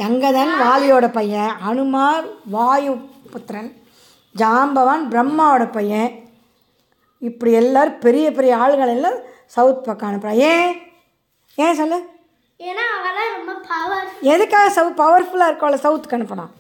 அங்கதன் 0.07 0.53
வாலியோட 0.63 1.05
பையன் 1.17 1.51
ஹனுமார் 1.65 2.25
வாயு 2.55 2.93
புத்திரன் 3.33 3.72
ஜாம்பவான் 4.41 5.03
பிரம்மாவோட 5.12 5.63
பையன். 5.77 6.12
இப்படி 7.29 7.51
எல்லோரும் 7.62 8.01
பெரிய 8.05 8.25
பெரிய 8.38 8.53
ஆளுகள் 8.63 8.93
எல்லாம் 8.95 9.19
சவுத் 9.55 9.86
பக்கம் 9.88 10.10
அனுப்புகிறான் 10.10 10.41
ஏன்? 10.53 10.74
ஏன் 11.57 11.79
சொல்லு? 11.79 11.98
ஏன்னா 12.60 12.83
அவெல்லாம் 12.98 13.31
ரொம்ப 13.38 13.53
பவர் 13.69 14.07
எதுக்காக 14.33 14.67
சவு 14.77 14.89
பவர்ஃபுல்லாக 15.01 15.50
இருக்கவள 15.51 15.77
சவுத்துக்கு 15.86 16.17
அனுப்பணும் 16.17 16.51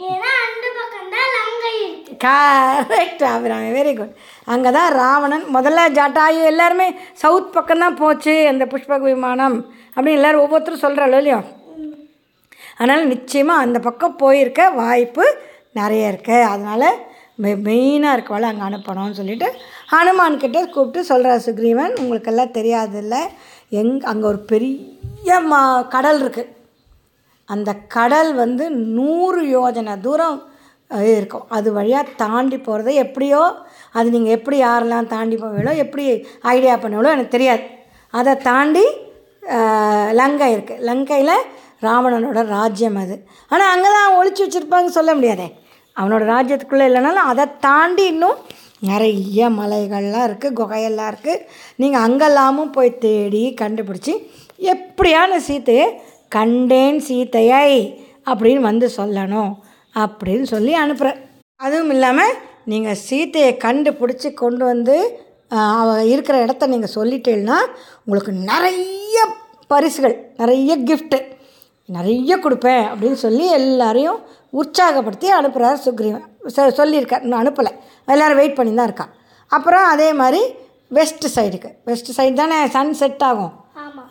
ஏன்னா 0.00 0.30
அந்த 0.46 0.66
பக்கம் 0.78 1.10
தான் 1.14 1.28
லங்கை 1.36 1.72
இருக்கு. 1.84 2.14
கரெக்ட் 2.24 3.22
அபிராமி 3.32 3.68
வெரி 3.76 3.92
குட் 3.98 4.14
அங்கே 4.52 4.70
தான் 4.76 4.90
ராவணன் 5.00 5.44
முதல்ல 5.56 5.84
ஜட்டாயு 5.98 6.40
எல்லாருமே 6.52 6.88
சவுத் 7.22 7.54
பக்கம் 7.56 7.82
தான் 7.84 7.98
போச்சு 8.02 8.34
அந்த 8.52 8.64
புஷ்பக 8.72 9.04
விமானம். 9.12 9.56
அப்படின்னு 9.94 10.18
எல்லாரும் 10.20 10.44
ஒவ்வொருத்தரும் 10.44 10.84
சொல்கிறாளோ 10.84 11.18
இல்லையோ? 11.22 11.40
அதனால் 12.78 13.10
நிச்சயமாக 13.14 13.64
அந்த 13.66 13.80
பக்கம் 13.88 14.20
போயிருக்க 14.22 14.62
வாய்ப்பு 14.82 15.26
நிறைய 15.80 16.12
இருக்கு. 16.12 16.38
அதனால் 16.52 16.88
மெயினாக 17.66 18.16
இருக்கவளை 18.16 18.48
அங்கே 18.50 18.64
அனுப்பணும்னு 18.68 19.18
சொல்லிட்டு 19.20 19.48
ஹனுமான் 19.92 20.42
கிட்ட 20.42 20.58
கூப்பிட்டு 20.74 21.00
சொல்கிறார் 21.10 21.44
சுக்ரீவன். 21.46 21.94
உங்களுக்கெல்லாம் 22.02 22.56
தெரியாதில்ல. 22.58 23.16
எங் 23.80 23.94
அங்கே 24.10 24.26
ஒரு 24.32 24.40
பெரிய 24.52 25.38
மா 25.50 25.60
கடல் 25.94 26.20
இருக்குது 26.24 26.52
அந்த 27.48 27.70
கடல் 27.94 28.30
வந்து 28.42 28.64
நூறு 28.98 29.40
யோஜனை 29.56 29.94
தூரம் 30.06 30.38
இருக்கும். 31.16 31.46
அது 31.56 31.68
வழியாக 31.78 32.14
தாண்டி 32.22 32.56
போகிறது 32.66 32.90
எப்படியோ 33.04 33.42
அது 33.98 34.08
நீங்கள் 34.14 34.34
எப்படி 34.38 34.56
யாரெல்லாம் 34.64 35.10
தாண்டி 35.14 35.36
போவீங்களோ 35.42 35.72
எப்படி 35.84 36.04
ஐடியா 36.54 36.74
பண்ணுவீங்களோ 36.82 37.14
எனக்கு 37.16 37.36
தெரியாது. 37.36 37.64
அதை 38.18 38.32
தாண்டி 38.50 38.84
லங்கை 40.20 40.48
இருக்குது 40.54 40.84
லங்கையில் 40.88 41.36
ராவணனோட 41.86 42.40
ராஜ்யம் 42.56 42.98
அது. 43.04 43.16
ஆனால் 43.52 43.72
அங்கே 43.74 43.90
தான் 43.96 44.16
ஒழிச்சு 44.18 44.42
வச்சுருப்பாங்க 44.44 44.90
சொல்ல 44.98 45.10
முடியாதே. 45.18 45.48
அவனோட 45.96 46.22
ராஜ்யத்துக்குள்ளே 46.34 46.86
இல்லைனாலும் 46.90 47.30
அதை 47.32 47.44
தாண்டி 47.66 48.04
இன்னும் 48.12 48.38
நிறைய 48.84 49.48
மலைகள்லாம் 49.50 50.26
இருக்குது 50.28 50.56
குகையெல்லாம் 50.56 51.10
இருக்குது 51.12 51.44
நீங்கள் 51.76 52.04
அங்கெல்லாமும் 52.06 52.72
போய் 52.72 52.98
தேடி 52.98 53.44
கண்டுபிடிச்சி 53.60 54.14
எப்படியான 54.68 55.38
சீத்தையை 55.40 55.86
கண்டேன் 56.32 56.98
சீத்தையை 57.00 57.76
அப்படின்னு 58.26 58.62
வந்து 58.62 58.86
சொல்லணும் 58.96 59.52
அப்படின்னு 59.94 60.46
சொல்லி 60.46 60.72
அனுப்புகிறேன் 60.76 61.20
அதுவும் 61.60 61.92
இல்லாமல் 61.94 62.34
நீங்கள் 62.64 63.02
சீத்தையை 63.04 63.52
கண்டுபிடிச்சி 63.58 64.28
கொண்டு 64.34 64.64
வந்து 64.64 64.96
அவ 65.78 65.88
இருக்கிற 66.04 66.36
இடத்த 66.40 66.66
நீங்கள் 66.66 66.94
சொல்லிட்டீங்கன்னா 66.94 67.58
உங்களுக்கு 68.04 68.32
நிறைய 68.44 69.18
பரிசுகள் 69.70 70.16
நிறைய 70.36 70.72
கிஃப்ட்டு 70.84 71.18
நிறைய 71.88 72.32
கொடுப்பேன் 72.36 72.84
அப்படின்னு 72.84 73.18
சொல்லி 73.18 73.46
எல்லாரையும் 73.56 74.20
உற்சாகப்படுத்தி 74.54 75.28
அனுப்புகிறார் 75.40 75.78
சுக்ரீவன். 75.84 76.24
சொ- 76.56 76.74
சொல்லியிருக்கார். 76.78 77.22
இன்னும் 77.22 77.44
அனுப்பலை. 77.44 77.70
எல்லோரும் 78.06 78.36
வெயிட் 78.36 78.54
பண்ணி 78.54 78.74
தான் 78.74 78.84
இருக்கா. 78.84 79.08
அப்புறம் 79.48 79.84
அதே 79.84 80.12
மாதிரி 80.12 80.42
வெஸ்ட் 80.88 81.38
சைடுக்கு 81.38 81.70
வெஸ்ட் 81.84 82.20
சைடு 82.20 82.32
தானே 82.32 82.66
சன் 82.66 82.92
செட் 82.92 83.22
ஆகும் 83.22 83.52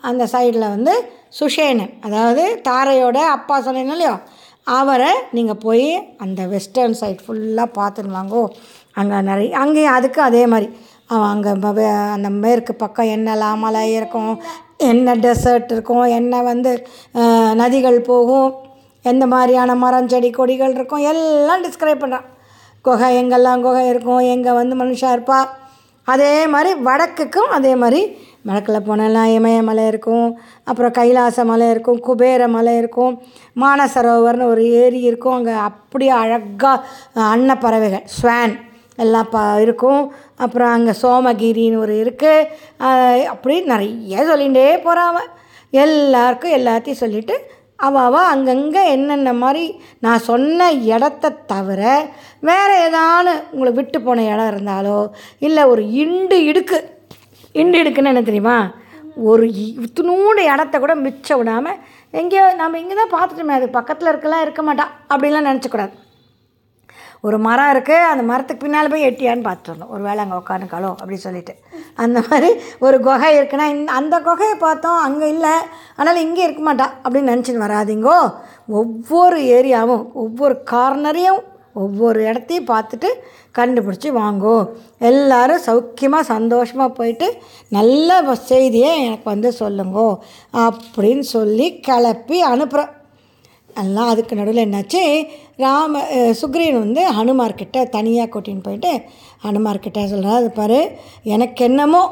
அந்த 0.02 0.24
சைடில் 0.24 0.58
வந்து 0.58 1.12
சுஷேனன் 1.40 1.92
அதாவது 2.00 2.60
தாரையோட 2.68 3.16
அப்பா 3.16 3.60
சொன்னேன் 3.60 3.86
இல்லையோ 3.86 4.18
அவரை 4.64 5.12
நீங்கள் 5.30 5.56
போய் 5.56 6.16
அந்த 6.18 6.46
வெஸ்டர்ன் 6.46 6.94
சைட் 6.94 7.20
ஃபுல்லாக 7.28 7.70
பார்த்துன்னு 7.78 8.14
வாங்கோ. 8.14 8.48
அங்கே 8.92 9.20
நிறைய 9.20 9.58
அங்கேயும் 9.58 9.92
அதுக்கு 9.92 10.22
அதே 10.22 10.46
மாதிரி. 10.46 10.76
அவன் 11.06 11.28
அங்கே 11.28 11.84
அந்த 11.86 12.30
மேற்கு 12.30 12.74
பக்கம் 12.74 13.06
என்னெல்லாம் 13.06 13.56
மலை 13.56 13.92
இருக்கும் 13.92 14.42
என்ன 14.76 15.14
டெசர்ட் 15.14 15.72
இருக்கும் 15.72 16.02
என்ன 16.02 16.42
வந்து 16.42 16.86
நதிகள் 17.58 17.98
போகும் 17.98 18.63
எந்த 19.04 19.26
மாதிரியான 19.26 19.74
மரம் 19.74 20.08
செடி 20.08 20.30
கொடிகள் 20.30 20.70
இருக்கும் 20.70 21.04
எல்லாம் 21.04 21.62
டிஸ்கிரைப் 21.62 22.02
பண்ணுறான் 22.02 22.28
குகை 22.84 23.08
எங்கெல்லாம் 23.16 23.60
குகை 23.60 23.88
இருக்கும் 23.88 24.22
எங்கே 24.26 24.52
வந்து 24.52 24.76
மனுஷா 24.76 25.10
இருப்பா? 25.12 25.40
அதே 26.08 26.46
மாதிரி 26.46 26.70
வடக்குக்கும் 26.82 27.50
அதே 27.50 27.74
மாதிரி 27.74 28.00
வடக்கில் 28.42 28.86
போனெல்லாம் 28.88 29.30
இமயமலை 29.34 29.86
இருக்கும் 29.86 30.26
அப்புறம் 30.64 30.90
கைலாச 30.90 31.44
மலை 31.44 31.70
இருக்கும் 31.70 32.00
குபேர 32.00 32.48
மலை 32.48 32.76
இருக்கும் 32.76 33.14
மானசரோவர்னு 33.60 34.44
ஒரு 34.44 34.64
ஏரி 34.74 35.00
இருக்கும் 35.00 35.34
அங்கே 35.34 35.54
அப்படியே 35.60 36.10
அழகாக 36.10 36.82
அன்னப்பறவைகள் 37.30 38.04
ஸ்வான் 38.16 38.54
எல்லாம் 38.96 39.30
ப 39.30 39.60
இருக்கும் 39.60 40.02
அப்புறம் 40.36 40.72
அங்கே 40.72 40.92
சோமகிரின்னு 41.02 41.78
ஒரு 41.78 41.94
இருக்குது 42.04 43.24
அப்படி 43.26 43.60
நிறைய 43.64 44.24
சொல்லிகிட்டே 44.24 44.66
போகிறான் 44.82 45.30
எல்லாருக்கும் 45.72 46.56
எல்லாத்தையும் 46.56 47.02
சொல்லிவிட்டு 47.02 47.36
அவாவா 47.78 48.22
அங்கங்கே 48.26 48.88
என்னென்ன 48.88 49.32
மாதிரி 49.34 49.64
நான் 49.98 50.18
சொன்ன 50.20 50.60
இடத்த 50.88 51.30
தவிர 51.46 51.82
வேறு 52.42 52.74
ஏதானு 52.84 53.42
உங்களை 53.50 53.72
விட்டு 53.72 54.02
போன 54.02 54.24
இடம் 54.24 54.48
இருந்தாலோ 54.48 54.98
இல்லை 55.38 55.64
ஒரு 55.64 55.82
இண்டு 55.96 56.44
இடுக்கு 56.44 56.78
இண்டு 57.54 57.78
இடுக்குன்னு 57.78 58.08
என்ன 58.08 58.22
தெரியுமா? 58.22 58.56
ஒரு 59.24 59.44
இ- 59.58 59.76
இடத்த 60.50 60.78
கூட 60.78 60.94
மிச்சம் 61.00 61.38
விடாமல் 61.38 61.80
எங்கேயோ 62.14 62.54
நம்ம 62.54 62.78
இங்கே 62.78 62.94
தான் 62.94 63.12
பார்த்துட்டோமே 63.12 63.50
அது 63.50 63.68
பக்கத்தில் 63.70 64.08
இருக்கலாம் 64.08 64.42
இருக்க 64.42 64.62
மாட்டா 64.62 64.84
அப்படிலாம் 65.08 65.46
நினச்சக்கூடாது 65.46 65.94
ஒரு 67.26 67.36
மரம் 67.46 67.70
இருக்குது 67.72 68.08
அந்த 68.10 68.22
மரத்துக்கு 68.30 68.62
பின்னால் 68.64 68.90
போய் 68.92 69.06
எட்டியான்னு 69.08 69.46
பார்த்துட்டு 69.46 69.90
ஒரு 69.94 70.02
வேளை 70.06 70.20
அங்கே 70.24 70.38
உட்காந்துக்காலோ 70.40 70.90
அப்படின்னு 71.00 71.26
சொல்லிட்டு. 71.26 71.54
அந்த 72.04 72.18
மாதிரி 72.28 72.50
ஒரு 72.86 72.96
குகை 73.06 73.30
இருக்குன்னா 73.38 73.66
இந்த 73.74 73.92
அந்த 74.00 74.16
குகையை 74.26 74.56
பார்த்தோம் 74.66 75.00
அங்கே 75.06 75.26
இல்லை. 75.34 75.54
அதனால் 75.96 76.24
இங்கே 76.26 76.42
இருக்க 76.46 76.62
மாட்டா 76.68 76.86
அப்படின்னு 77.04 77.32
நினச்சின்னு 77.32 77.66
வராதீங்கோ. 77.66 78.18
ஒவ்வொரு 78.80 79.38
ஏரியாவும் 79.56 80.04
ஒவ்வொரு 80.24 80.56
கார்னரையும் 80.72 81.42
ஒவ்வொரு 81.82 82.18
இடத்தையும் 82.28 82.68
பார்த்துட்டு 82.72 83.08
கண்டுபிடிச்சி 83.58 84.10
வாங்கோ. 84.18 84.56
எல்லோரும் 85.08 85.64
சௌக்கியமாக 85.68 86.30
சந்தோஷமாக 86.34 86.96
போயிட்டு 86.98 87.28
நல்ல 87.78 88.36
செய்தியை 88.50 88.92
எனக்கு 89.06 89.26
வந்து 89.32 89.50
சொல்லுங்கோ 89.62 90.08
அப்படின்னு 90.66 91.26
சொல்லி 91.36 91.66
கிளப்பி 91.88 92.38
அனுப்புகிறேன் 92.52 92.92
எல்லாம் 93.82 94.10
அதுக்கு 94.12 94.38
நடுவில் 94.38 94.64
என்னாச்சு? 94.64 95.02
ராம 95.64 96.02
சுக்ரீன் 96.40 96.40
சுக்ரீவன் 96.40 96.84
வந்து 96.84 97.02
ஹனுமார்கிட்ட 97.16 97.78
தனியாக 97.96 98.28
கூட்டின்னு 98.34 98.66
போயிட்டு 98.66 98.92
ஹனுமார்கிட்ட 99.44 100.00
சொல்கிறார் 100.12 100.40
அது 100.40 100.50
பாரு 100.58 100.80
எனக்கு 101.34 101.62
என்னமோ 101.70 102.02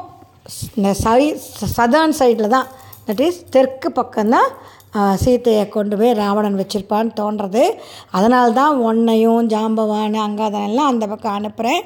இந்த 0.77 0.89
சை 1.03 1.21
சதர்ன் 1.77 2.15
சைடில் 2.19 2.53
தான் 2.55 2.69
தட் 3.07 3.23
இஸ் 3.27 3.41
தெற்கு 3.55 3.89
பக்கம்தான் 3.99 4.49
சீத்தையை 4.95 5.21
சீதையை 5.23 5.63
கொண்டு 5.75 5.95
போய் 5.99 6.11
ராவணன் 6.19 6.57
வச்சுருப்பான்னு 6.59 7.11
தோன்றது. 7.19 7.63
அதனால 8.17 8.45
தான் 8.59 8.75
ஒன்றையும் 8.89 9.47
ஜாம்பவான் 9.53 10.17
அங்காதனெல்லாம் 10.25 10.91
அந்த 10.91 11.05
பக்கம் 11.11 11.37
அனுப்புகிறேன் 11.39 11.83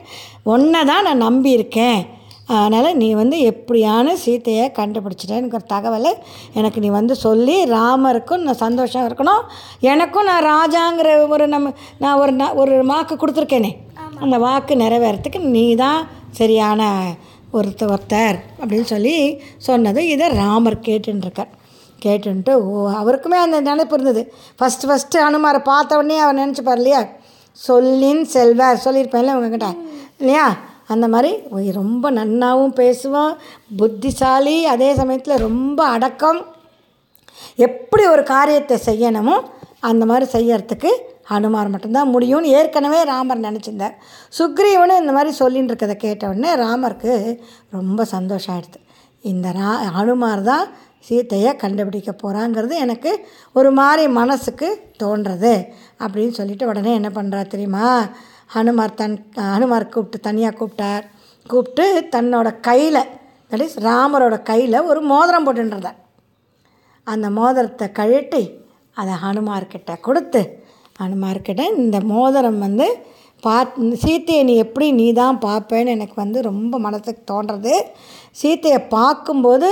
ஒன்றை 0.54 0.82
தான் 0.92 1.06
நான் 1.08 1.26
நம்பியிருக்கேன். 1.28 2.00
அதனால் 2.48 2.96
நீ 2.96 3.14
வந்து 3.14 3.38
எப்படியான 3.38 4.16
சீத்தையை 4.26 4.72
கண்டுபிடிச்சிட்டேன்னு 4.72 5.54
ஒரு 5.54 5.66
தகவலை 5.74 6.14
எனக்கு 6.54 6.80
நீ 6.80 6.88
வந்து 6.88 7.16
சொல்லி 7.16 7.64
ராமருக்கும் 7.64 8.38
நான் 8.38 8.54
சந்தோஷம் 8.54 9.08
இருக்கணும். 9.08 9.42
எனக்கும் 9.80 10.24
நான் 10.24 10.44
ராஜாங்கிற 10.44 11.28
ஒரு 11.28 11.48
நம்ம 11.48 11.74
நான் 12.00 12.20
ஒரு 12.20 12.34
ந- 12.34 12.54
ஒரு 12.54 12.86
வாக்கு 12.86 13.16
கொடுத்துருக்கேனே. 13.16 13.76
அந்த 14.20 14.38
வாக்கு 14.38 14.76
நிறைவேறத்துக்கு 14.76 15.40
நீ 15.40 15.76
தான் 15.76 16.08
சரியான 16.32 17.14
ஒருத்த 17.54 17.94
ஒருத்தர் 17.94 18.40
அப்படின்னு 18.62 18.84
சொல்லி 18.84 19.42
சொன்னது 19.58 20.08
இதை 20.08 20.28
ராமர் 20.28 20.80
கேட்டுருக்கார் 20.80 21.50
கேட்டுன்ட்டு 22.06 22.54
ஓ 22.54 22.90
அவருக்குமே 22.90 23.38
அந்த 23.38 23.62
நினைப்பு 23.62 24.00
இருந்தது. 24.00 24.34
ஃபஸ்ட்டு 24.60 24.88
ஃபஸ்ட்டு 24.88 25.16
அனுமாரை 25.16 25.64
பார்த்த 25.64 25.98
உடனே 25.98 26.18
அவர் 26.18 26.36
நினச்சிப்பார் 26.36 26.76
இல்லையா? 26.76 27.08
சொல்லின் 27.52 28.26
செல்வர் 28.26 28.82
சொல்லியிருப்பேன்ல 28.86 29.34
உங்ககிட்ட. 29.34 29.76
இல்லையா? 30.18 30.58
அந்த 30.94 31.06
மாதிரி 31.14 31.32
ரொம்ப 31.80 32.12
நன்னாவும் 32.20 32.78
பேசுவான். 32.82 33.34
புத்திசாலி 33.80 34.56
அதே 34.74 34.90
சமயத்தில் 35.00 35.44
ரொம்ப 35.48 35.80
அடக்கம். 35.96 36.40
எப்படி 37.68 38.04
ஒரு 38.14 38.24
காரியத்தை 38.34 38.78
செய்யணுமோ 38.90 39.36
அந்த 39.90 40.04
மாதிரி 40.10 40.26
செய்யறதுக்கு 40.38 40.92
ஹனுமார் 41.32 41.72
மட்டும்தான் 41.72 42.12
முடியும்னு 42.14 42.54
ஏற்கனவே 42.58 43.00
ராமர் 43.12 43.46
நினச்சிருந்தார். 43.46 43.96
சுக்ரீவனு 44.38 44.96
இந்த 45.04 45.14
மாதிரி 45.18 45.32
சொல்லின்னு 45.40 45.72
இருக்கதை 45.72 45.96
கேட்ட 46.04 46.30
உடனே 46.32 46.52
ராமருக்கு 46.66 47.14
ரொம்ப 47.78 48.06
சந்தோஷம் 48.16 48.54
ஆயிடுது. 48.56 48.80
இந்த 49.32 49.48
ரா 49.60 49.72
ஹனுமார் 49.98 50.44
தான் 50.52 50.66
சீத்தையை 51.08 51.52
கண்டுபிடிக்க 51.64 52.12
போகிறாங்கிறது 52.22 52.76
எனக்கு 52.86 53.12
ஒரு 53.60 53.70
மாதிரி 53.80 54.04
மனசுக்கு 54.20 54.70
தோன்றது 55.04 55.54
அப்படின்னு 56.04 56.34
சொல்லிட்டு 56.40 56.70
உடனே 56.72 56.92
என்ன 57.00 57.10
பண்ணுறா 57.18 57.42
தெரியுமா? 57.54 57.90
ஹனுமார் 58.56 58.94
தன் 58.94 59.16
ஹனுமார் 59.54 59.90
கூப்பிட்டு 59.90 60.20
தனியாக 60.20 60.56
கூப்பிட்டார். 60.60 61.04
கூப்பிட்டு 61.46 62.10
தன்னோட 62.12 62.60
கையில் 62.60 63.02
தட் 63.52 63.64
இஸ் 63.66 63.78
ராமரோட 63.80 64.44
கையில் 64.44 64.78
ஒரு 64.82 65.02
மோதிரம் 65.02 65.46
போட்டுருந்தார் 65.48 66.00
அந்த 67.04 67.30
மோதிரத்தை 67.30 67.88
கழட்டி 67.92 68.44
அதை 68.94 69.14
ஹனுமார்கிட்ட 69.24 69.92
கொடுத்து 70.02 70.42
ஹனுமார்கிட்ட 71.00 71.64
இந்த 71.76 71.98
மோதிரம் 72.14 72.60
வந்து 72.60 72.88
பாத் 73.44 73.74
சீத்தையை 74.04 74.44
நீ 74.44 74.54
எப்படி 74.56 74.92
நீ 74.92 75.14
தான் 75.14 75.38
பார்ப்பேன்னு 75.40 75.94
எனக்கு 75.96 76.16
வந்து 76.16 76.42
ரொம்ப 76.42 76.80
மனசுக்கு 76.80 77.22
தோன்றது. 77.34 77.74
சீத்தையை 78.42 78.80
பார்க்கும்போது 78.88 79.68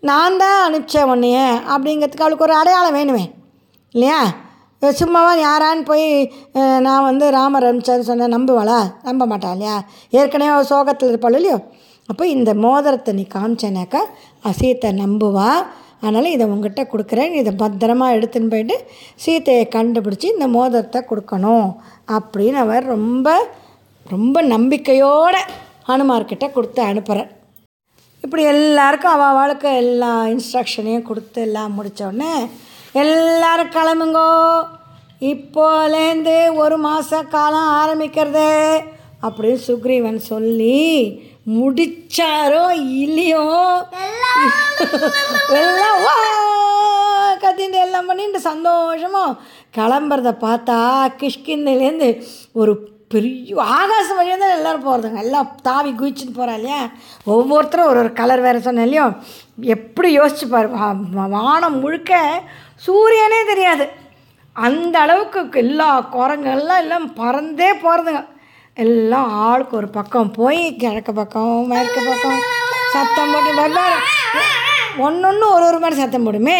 நான் 0.00 0.36
தான் 0.36 0.58
அனுப்பிச்சேன் 0.66 1.10
உன்னைய 1.12 1.38
அப்படிங்கிறதுக்கு 1.72 2.24
அவளுக்கு 2.24 2.46
ஒரு 2.48 2.54
அடையாளம் 2.54 2.96
வேணுமே. 2.98 3.24
இல்லையா? 3.94 4.20
சும்மாவா 4.82 5.32
யாரான்னு 5.46 5.82
போய் 5.90 6.06
நான் 6.86 7.06
வந்து 7.08 7.24
ராமர் 7.36 7.66
அனுப்பிச்சான்னு 7.68 8.08
சொன்னேன் 8.10 8.34
நம்புவாளா? 8.36 8.78
நம்ப 9.08 9.26
மாட்டா 9.26 9.50
இல்லையா? 9.56 9.74
ஏற்கனவே 10.18 10.52
அவள் 10.52 10.70
சோகத்தில் 10.70 11.10
இருப்பாள் 11.12 11.36
இல்லையோ? 11.38 11.58
அப்போ 12.08 12.24
இந்த 12.36 12.50
மோதிரத்தை 12.64 13.10
நீ 13.18 13.24
காமிச்சேனாக்கா 13.34 14.00
சீத்தை 14.60 14.90
நம்புவா. 15.02 15.50
அதனால் 16.02 16.34
இதை 16.34 16.44
உங்ககிட்ட 16.52 16.82
கொடுக்குறேன். 16.92 17.32
இதை 17.40 17.52
பத்திரமா 17.62 18.06
எடுத்துன்னு 18.16 18.52
போயிட்டு 18.52 18.76
சீத்தையை 19.24 19.64
கண்டுபிடிச்சி 19.76 20.28
இந்த 20.36 20.46
மோதிரத்தை 20.56 21.02
கொடுக்கணும் 21.10 21.68
அப்படின்னு 22.18 22.60
அவர் 22.64 22.86
ரொம்ப 22.96 23.28
ரொம்ப 24.06 24.36
நம்பிக்கையோடு 24.54 25.40
ஹனுமார்கிட்ட 25.90 26.46
கொடுத்து 26.52 26.80
அனுப்புகிறார் 26.90 27.30
இப்படி 28.24 28.42
எல்லாருக்கும் 28.54 29.14
அவள் 29.14 29.30
அவளுக்கு 29.32 29.68
எல்லா 29.82 30.10
இன்ஸ்ட்ரக்ஷனையும் 30.32 31.06
கொடுத்து 31.08 31.40
எல்லாம் 31.42 31.76
முடித்தோடனே 31.76 32.32
எல்லாரும் 32.94 33.68
கிளம்புங்கோ. 33.68 34.28
இப்போலேருந்து 35.20 36.54
ஒரு 36.54 36.78
மாத 36.78 37.22
காலம் 37.22 37.70
ஆரம்பிக்கிறது. 37.72 38.48
அப்படின்னு 39.22 39.58
சுக்ரீவன் 39.66 40.16
சொல்லி 40.16 40.78
முடிச்சாரோ 41.46 42.70
இல்லையோ? 42.98 43.44
எல்லாம் 45.52 46.02
வா 46.02 46.14
கத்திட்டு 47.36 47.72
எல்லாம் 47.72 48.06
பண்ணிட்டு 48.06 48.38
சந்தோஷமா 48.38 49.24
கிளம்புறத 49.76 50.32
பார்த்தா 50.40 50.78
கிஷ்கிந்தையிலேருந்து 51.20 52.22
ஒரு 52.52 52.72
பெரிய 53.08 53.60
ஆகாசம் 53.62 54.16
வழியாக 54.16 54.46
தான் 54.46 54.56
எல்லோரும் 54.56 54.84
போகிறதுங்க 54.86 55.18
எல்லாம் 55.18 55.56
தாவி 55.62 55.90
குதிச்சுட்டு 55.90 56.38
போகிறா 56.38 56.54
இல்லையா? 56.54 56.90
ஒவ்வொருத்தரும் 57.24 57.86
ஒரு 57.86 57.98
ஒரு 57.98 58.12
கலர் 58.12 58.40
வேறு 58.40 58.60
சொன்னேன் 58.60 58.84
இல்லையோ? 58.84 59.06
எப்படி 59.56 60.18
யோசிச்சு 60.18 60.48
பாரு 60.48 60.68
வா- 60.68 61.28
வானம் 61.28 61.78
முழுக்க 61.78 62.42
சூரியனே 62.82 63.40
தெரியாது. 63.44 63.84
அந்த 64.56 64.98
அளவுக்கு 64.98 65.60
எல்லா 65.60 65.88
குரங்கெல்லாம் 66.14 66.80
எல்லாம் 66.80 67.06
பறந்தே 67.14 67.70
போகிறதுங்க 67.82 68.22
எல்லாம் 68.76 69.28
ஆளுக்கு 69.44 69.74
ஒரு 69.76 69.88
பக்கம் 69.90 70.30
போய் 70.32 70.62
கிழக்கு 70.76 71.12
பக்கம் 71.12 71.66
மேற்கு 71.66 72.00
பக்கம் 72.02 72.40
சத்தம் 72.92 73.32
போட்டு 73.32 73.52
வெவ்வேறு 73.58 73.98
ஒன்று 75.02 75.26
ஒன்று 75.28 75.46
ஒரு 75.48 75.64
ஒரு 75.64 75.78
மாதிரி 75.78 76.00
சத்தம் 76.00 76.26
போடுமே. 76.26 76.58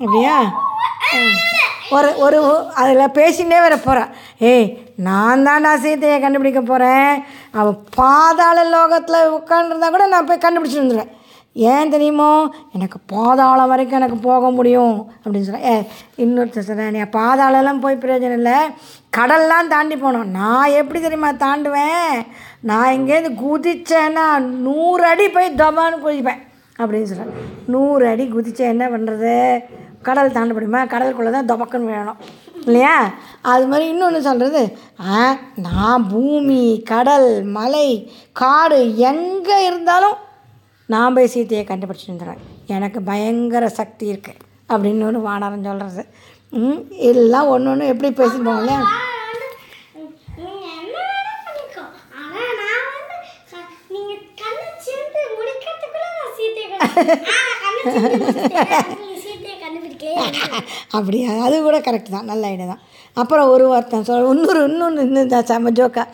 அப்படியா? 0.00 0.36
ம். 1.16 1.36
ஒரு 1.90 2.08
ஒரு 2.18 2.38
அதில் 2.74 3.14
பேசிகிட்டே 3.14 3.58
வர 3.60 3.76
போகிறேன் 3.78 4.10
ஏய் 4.48 4.66
நான் 5.00 5.44
தான்டா 5.46 5.72
சீதையை 5.76 6.16
கண்டுபிடிக்க 6.20 6.60
போகிறேன் 6.62 7.12
அவள் 7.54 7.78
பாதாள 7.96 8.64
லோகத்தில் 8.72 9.32
உட்காந்துருந்தா 9.36 9.88
கூட 9.88 10.06
நான் 10.06 10.28
போய் 10.28 10.44
கண்டுபிடிச்சிட்டு 10.44 10.84
வந்துடுவேன் 10.84 11.12
ஏன் 11.70 11.92
தெரியுமோ? 11.92 12.30
எனக்கு 12.72 12.98
பாதாளம் 13.12 13.70
வரைக்கும் 13.72 13.98
எனக்கு 14.00 14.18
போக 14.26 14.50
முடியும் 14.50 14.96
அப்படின்னு 15.22 15.46
சொல்கிறேன் 15.48 15.66
ஏ 15.70 15.76
இன்னொருத்தர் 16.24 16.66
சொல்கிறேன் 16.68 16.92
நீ 16.96 17.00
பாதாளெல்லாம் 17.16 17.80
போய் 17.84 18.02
பிரயோஜனம் 18.02 18.38
இல்லை. 18.40 18.58
கடல்லாம் 19.16 19.70
தாண்டி 19.74 19.94
போனோம். 19.94 20.28
நான் 20.38 20.76
எப்படி 20.80 21.00
தெரியுமா 21.00 21.30
தாண்டுவேன்? 21.44 22.12
நான் 22.70 22.94
இங்கேருந்து 22.98 23.32
குதித்தேன்னா 23.44 24.26
நூறு 24.66 25.04
அடி 25.04 25.28
போய் 25.28 25.58
தபான்னு 25.62 26.04
குதிப்பேன் 26.04 26.42
அப்படின்னு 26.78 27.10
சொல்கிறேன் 27.12 27.34
நூறு 27.66 28.06
அடி 28.06 28.26
குதித்தேன் 28.26 28.72
என்ன 28.74 28.86
பண்ணுறது 28.88 29.32
கடல் 30.02 30.36
தாண்ட 30.36 30.52
முடியுமா? 30.54 30.82
கடலுக்குள்ளே 30.84 31.30
தான் 31.30 31.50
தபக்குன்னு 31.52 31.92
வேணும் 31.94 32.20
இல்லையா? 32.66 32.94
அது 33.50 33.66
மாதிரி 33.66 33.88
இன்னொன்று 33.88 34.20
சொல்கிறது 34.22 34.62
ஆ 35.00 35.18
நான் 35.66 36.08
பூமி 36.08 36.62
கடல் 36.92 37.28
மலை 37.58 37.88
காடு 38.32 38.96
எங்கே 39.10 39.58
இருந்தாலும் 39.66 40.16
நான் 40.88 41.14
போய் 41.16 41.32
சீத்தையை 41.34 41.64
கண்டுபிடிச்சிட்டு 41.66 42.12
வந்துடுவேன். 42.12 42.42
எனக்கு 42.76 43.02
பயங்கர 43.02 43.68
சக்தி 43.80 44.04
இருக்குது 44.12 44.40
அப்படின்னு 44.70 45.04
ஒரு 45.10 45.20
வானரம் 45.28 45.66
சொல்கிறது 45.68 46.02
ம் 46.52 46.80
எல்லாம் 47.10 47.50
ஒன்று 47.54 47.70
ஒன்று 47.72 47.90
எப்படி 47.92 48.10
பேசிப்போம் 48.20 48.60
இல்லையா? 48.62 48.80
அப்படியா? 60.96 61.30
அது 61.46 61.62
கூட 61.66 61.78
கரெக்ட் 61.86 62.14
தான். 62.14 62.24
நல்ல 62.24 62.46
ஐடியா 62.52 62.66
தான். 62.66 62.80
அப்புறம் 63.16 63.48
ஒரு 63.54 63.68
ஒருத்தன் 63.68 64.04
சொல் 64.08 64.28
இன்னொரு 64.32 64.60
இன்னொன்று 64.68 65.02
இன்னும் 65.06 65.30
செம்ம 65.50 65.72
ஜோக்கா 65.78 66.04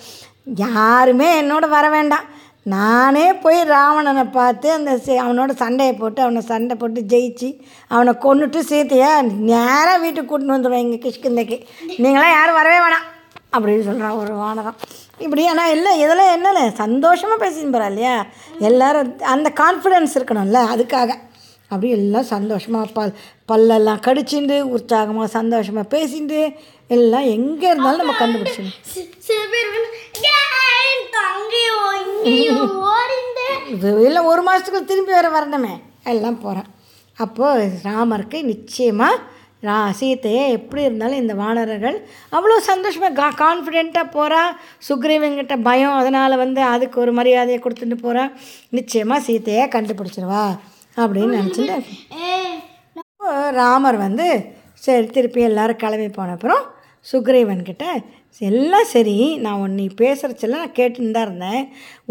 யாருமே 0.65 1.41
என்னோட 1.41 1.69
வர 1.77 1.89
வேண்டாம். 1.97 2.27
நானே 2.65 3.33
போய் 3.33 3.63
ராவணனை 3.63 4.25
பார்த்து 4.25 4.73
அந்த 4.73 4.97
சி- 4.97 5.09
அவனோட 5.09 5.55
சண்டையை 5.55 5.95
போட்டு 5.95 6.23
அவனை 6.23 6.41
சண்டை 6.41 6.77
போட்டு 6.77 7.01
ஜெயிச்சு 7.01 7.61
அவனை 7.89 8.13
கொன்னுட்டு 8.13 8.61
சீத்தையை 8.69 9.23
நேராக 9.23 9.99
வீட்டுக்கு 9.99 10.39
கூட்டின்னு 10.39 10.57
வந்துடுவேன் 10.57 10.91
எங்கள் 10.91 11.11
கிஷ்கிந்தைக்கு. 11.11 11.67
நீங்களாம் 11.99 12.31
யாரும் 12.31 12.55
வரவே 12.55 12.77
வேணாம் 12.77 13.07
அப்படின்னு 13.53 13.85
சொல்கிறான் 13.85 14.11
ஒரு 14.11 14.35
வானரம். 14.35 14.75
இப்படி 15.19 15.47
ஆனால் 15.47 15.71
இல்லை 15.71 15.99
இதெல்லாம் 16.01 16.45
என்னல 16.45 16.73
சந்தோஷமாக 16.73 17.47
பேசின்னு 17.47 17.75
போகிறா 17.75 17.87
இல்லையா? 17.87 18.27
எல்லாரும் 18.59 19.19
அந்த 19.19 19.53
கான்ஃபிடென்ஸ் 19.61 20.15
இருக்கணும்ல 20.15 20.67
அதுக்காக. 20.75 21.15
அப்படி 21.69 21.93
எல்லாம் 21.93 22.23
சந்தோஷமாக 22.23 22.87
பல் 22.93 23.15
பல்லெல்லாம் 23.53 24.01
கடிச்சிண்டு 24.01 24.61
உற்சாகமாக 24.61 25.27
சந்தோஷமாக 25.29 25.97
பேசிட்டு 25.97 26.55
எல்லாம் 26.89 27.23
எங்கே 27.23 27.67
இருந்தாலும் 27.67 28.07
நம்ம 28.07 28.27
கண்டுபிடிச்சிடணும். 28.27 28.77
சி- 32.25 32.35
சில 32.35 32.51
பேர் 32.51 32.51
வந்து 32.51 32.51
"ஏய், 32.51 32.51
தங்கையோ 32.51 32.55
இங்கேயோ 32.55 32.91
ஓடிந்து 32.93 33.47
இது 33.75 34.07
இல்லை 34.07 34.23
ஒரு 34.31 34.43
மாதத்துக்கு 34.43 34.81
திரும்பி 34.91 35.13
வர 35.13 35.29
வரணுமே. 35.31 35.75
எல்லாம் 36.13 36.41
போகிறேன் 36.41 36.69
அப்போது 37.19 37.65
ராமருக்கு 37.85 38.39
நிச்சயமாக 38.49 39.23
ரா 39.63 39.77
சீத்தையை 39.99 40.43
எப்படி 40.57 40.83
இருந்தாலும் 40.83 41.21
இந்த 41.21 41.35
வானரர்கள் 41.35 41.97
அவ்வளோ 42.33 42.57
சந்தோஷமாக 42.67 43.15
கா 43.15 43.29
கான்ஃபிடெண்ட்டாக 43.39 44.13
போகிறா 44.15 44.41
சுக்ரீவன்கிட்ட 44.89 45.55
பயம் 45.63 45.99
அதனால் 46.01 46.35
வந்து 46.37 46.61
அதுக்கு 46.73 46.97
ஒரு 47.01 47.13
மரியாதையை 47.19 47.59
கொடுத்துட்டு 47.61 47.99
போகிறா 48.03 48.25
நிச்சயமாக 48.73 49.25
சீத்தையை 49.27 49.65
கண்டுபிடிச்சிருவா 49.73 50.45
அப்படின்னு 50.97 51.39
நினச்சிட்டு 51.39 51.79
ராமர் 53.57 53.99
வந்து 54.01 54.27
சரி 54.83 55.07
திருப்பி 55.11 55.41
எல்லாரும் 55.45 55.79
கிளம்பி 55.79 56.09
போன 56.13 56.33
அப்புறம் 56.33 56.63
சுக்ரீவன்கிட்ட 57.13 57.87
எல்லாம் 58.41 58.89
சரி 58.93 59.17
நான் 59.37 59.61
ஒன்று 59.63 59.81
நீ 59.81 59.87
பேசுகிறச்செல்லாம் 60.01 60.63
நான் 60.63 60.79
கேட்டுன்னு 60.79 61.15
தான் 61.17 61.27
இருந்தேன். 61.27 61.63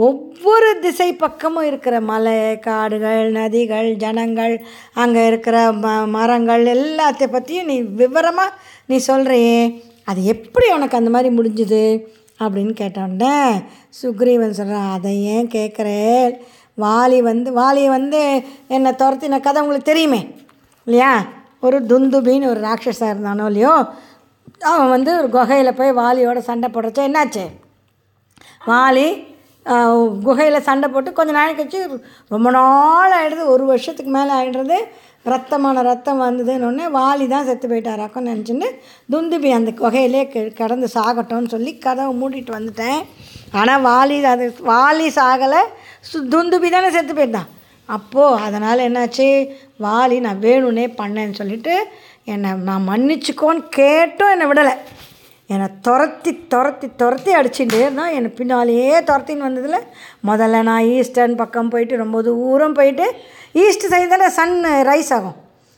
ஒவ்வொரு 0.07 0.69
திசை 0.79 1.07
பக்கமும் 1.13 1.67
இருக்கிற 1.69 1.95
மலை 2.01 2.35
காடுகள் 2.59 3.23
நதிகள் 3.37 3.89
ஜனங்கள் 4.03 4.55
அங்கே 5.03 5.23
இருக்கிற 5.27 5.57
ம 5.83 5.95
மரங்கள் 6.15 6.63
எல்லாத்தை 6.75 7.27
பற்றியும் 7.27 7.69
நீ 7.71 7.77
விவரமாக 8.01 8.55
நீ 8.85 8.97
சொல்கிறியே 9.07 9.59
அது 10.11 10.21
எப்படி 10.35 10.67
உனக்கு 10.71 10.99
அந்த 10.99 11.11
மாதிரி 11.15 11.29
முடிஞ்சுது? 11.37 11.83
அப்படின்னு 12.39 12.73
கேட்டோன்னே 12.81 13.35
சுக்ரீவன் 13.99 14.57
சொல்கிறான் 14.59 14.89
அதை 14.95 15.13
ஏன் 15.35 15.47
கேட்குறேன்? 15.47 16.31
வாலி 16.77 17.19
வந்து 17.31 17.49
வாலியை 17.61 17.89
வந்து 17.97 18.21
என்னை 18.75 18.91
துரத்தின 19.01 19.39
கதை 19.39 19.61
உங்களுக்கு 19.61 19.91
தெரியுமே 19.91 20.21
இல்லையா? 20.87 21.13
ஒரு 21.65 21.77
துந்துபின்னு 21.89 22.51
ஒரு 22.53 22.61
ராட்சஸாக 22.61 23.13
இருந்தானோ 23.13 23.45
இல்லையோ 23.51 23.75
அவன் 24.71 24.93
வந்து 24.95 25.11
ஒரு 25.19 25.29
குகையில் 25.35 25.77
போய் 25.79 25.97
வாலியோட 26.01 26.39
சண்டை 26.49 26.67
போடுறச்ச 26.73 26.99
என்னாச்சு? 27.09 27.45
வாலி 28.71 29.07
குகையில் 30.27 30.65
சண்டை 30.67 30.87
போட்டு 30.93 31.09
கொஞ்சம் 31.17 31.37
நாள் 31.39 31.57
கழிச்சு 31.57 31.81
ரொம்ப 32.33 32.47
நாள் 32.57 33.13
ஆகிடுது 33.17 33.43
ஒரு 33.53 33.63
வருஷத்துக்கு 33.71 34.11
மேலே 34.15 34.31
ஆகிடுறது 34.39 34.77
ரத்தமான 35.31 35.81
ரத்தம் 35.87 36.23
வந்ததுன்னு 36.25 36.85
வாலி 36.95 37.25
தான் 37.33 37.45
செத்து 37.49 37.67
போயிட்டாராக்கன்னு 37.71 38.31
நினச்சின்னு 38.31 38.69
துந்துபி 39.13 39.49
அந்த 39.57 39.71
குகையிலே 39.81 40.21
கடந்து 40.31 40.55
கிடந்து 40.59 40.87
சாகட்டும்னு 40.95 41.53
சொல்லி 41.53 41.71
கதவை 41.85 42.13
மூடிட்டு 42.21 42.51
வந்துட்டேன். 42.57 43.01
ஆனால் 43.59 43.83
வாலி 43.89 44.17
அது 44.33 44.45
வாலி 44.71 45.07
சாகலை. 45.19 45.61
சு 46.09 46.19
துந்துபி 46.33 46.69
தானே 46.75 46.89
செத்து 46.95 47.13
போயிட்டான். 47.13 47.49
அப்போது 47.89 48.41
அதனால் 48.47 48.85
என்னாச்சு? 48.87 49.27
வாலி 49.85 50.17
நான் 50.25 50.43
வேணும்னே 50.47 50.85
பண்ணேன்னு 50.99 51.39
சொல்லிட்டு 51.39 51.75
என்னை 52.31 52.51
நான் 52.67 52.87
மன்னிச்சுக்கோன்னு 52.89 53.63
கேட்டும் 53.77 54.31
என்னை 54.33 54.45
விடலை. 54.49 54.73
என்னை 55.53 55.67
துரத்தி 55.85 56.31
துரத்தி 56.53 56.87
துரத்தி 57.01 57.31
அடிச்சுட்டே 57.35 57.81
தான் 57.95 58.13
என்னை 58.17 58.29
பின்னாலேயே 58.39 58.99
துரத்தின்னு 59.09 59.47
வந்ததில் 59.47 59.87
முதல்ல 60.29 60.61
நான் 60.69 60.87
ஈஸ்டர்ன் 60.97 61.39
பக்கம் 61.41 61.71
போயிட்டு 61.73 62.01
ரொம்ப 62.03 62.21
தூரம் 62.27 62.77
போயிட்டு 62.79 63.07
ஈஸ்ட் 63.63 63.87
சைடில் 63.93 64.25
சன் 64.37 64.55
ரைஸ் 64.89 65.11
ஆகும். 65.17 65.37